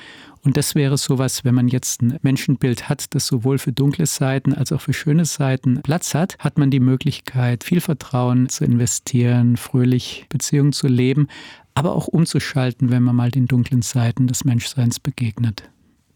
Und 0.46 0.58
das 0.58 0.76
wäre 0.76 0.98
sowas, 0.98 1.46
wenn 1.46 1.56
man 1.56 1.70
jetzt 1.70 2.02
ein 2.02 2.18
Menschenbild 2.22 2.90
hat, 2.90 3.14
das 3.16 3.28
sowohl 3.28 3.58
für 3.58 3.72
dunkle 3.72 4.06
Seiten 4.06 4.54
als 4.54 4.72
auch 4.74 4.82
für 4.82 4.94
schöne 4.94 5.24
Seiten 5.26 5.82
Platz 5.84 6.14
hat, 6.14 6.38
hat 6.40 6.58
man 6.58 6.70
die 6.70 6.82
Möglichkeit, 6.82 7.64
viel 7.64 7.80
Vertrauen 7.80 8.50
zu 8.50 8.66
investieren, 8.66 9.56
fröhlich 9.56 10.13
Beziehungen 10.30 10.74
zu 10.74 10.88
leben, 10.88 11.28
aber 11.74 11.96
auch 11.96 12.08
umzuschalten, 12.08 12.92
wenn 12.92 13.04
man 13.04 13.16
mal 13.16 13.32
den 13.32 13.48
dunklen 13.48 13.82
Seiten 13.82 14.28
des 14.28 14.46
Menschseins 14.46 15.00
begegnet. 15.00 15.64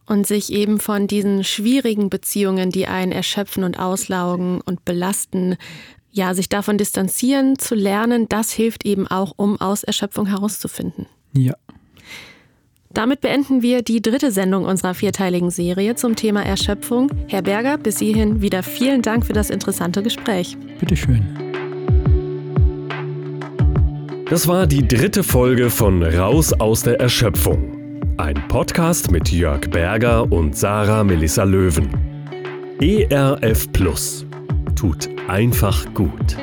Und 0.06 0.26
sich 0.26 0.54
eben 0.54 0.80
von 0.80 1.08
diesen 1.08 1.44
schwierigen 1.44 2.10
Beziehungen, 2.10 2.72
die 2.72 2.88
einen 2.88 3.12
erschöpfen 3.12 3.64
und 3.64 3.78
auslaugen 3.78 4.62
und 4.62 4.86
belasten, 4.86 5.58
ja, 6.12 6.34
sich 6.34 6.50
davon 6.50 6.78
distanzieren 6.78 7.60
zu 7.60 7.76
lernen, 7.76 8.28
das 8.30 8.52
hilft 8.52 8.86
eben 8.86 9.08
auch, 9.08 9.34
um 9.36 9.60
aus 9.60 9.84
Erschöpfung 9.84 10.26
herauszufinden. 10.26 11.08
Ja. 11.34 11.54
Damit 12.90 13.22
beenden 13.22 13.62
wir 13.62 13.82
die 13.82 14.02
dritte 14.02 14.32
Sendung 14.32 14.66
unserer 14.66 14.94
vierteiligen 14.94 15.52
Serie 15.52 15.96
zum 15.96 16.16
Thema 16.16 16.44
Erschöpfung. 16.44 17.12
Herr 17.28 17.42
Berger, 17.42 17.78
bis 17.78 18.00
hierhin 18.00 18.42
wieder 18.42 18.64
vielen 18.64 19.02
Dank 19.02 19.26
für 19.26 19.34
das 19.34 19.50
interessante 19.50 20.02
Gespräch. 20.02 20.58
Bitteschön. 20.80 21.24
Das 24.30 24.46
war 24.46 24.68
die 24.68 24.86
dritte 24.86 25.24
Folge 25.24 25.70
von 25.70 26.04
Raus 26.04 26.52
aus 26.52 26.84
der 26.84 27.00
Erschöpfung. 27.00 28.02
Ein 28.18 28.36
Podcast 28.50 29.10
mit 29.10 29.32
Jörg 29.32 29.62
Berger 29.70 30.30
und 30.30 30.58
Sarah 30.58 31.06
Melissa 31.06 31.46
Löwen. 31.46 31.88
ERF 32.82 33.72
Plus. 33.72 34.26
Tut 34.76 35.08
einfach 35.30 35.86
gut. 35.94 36.36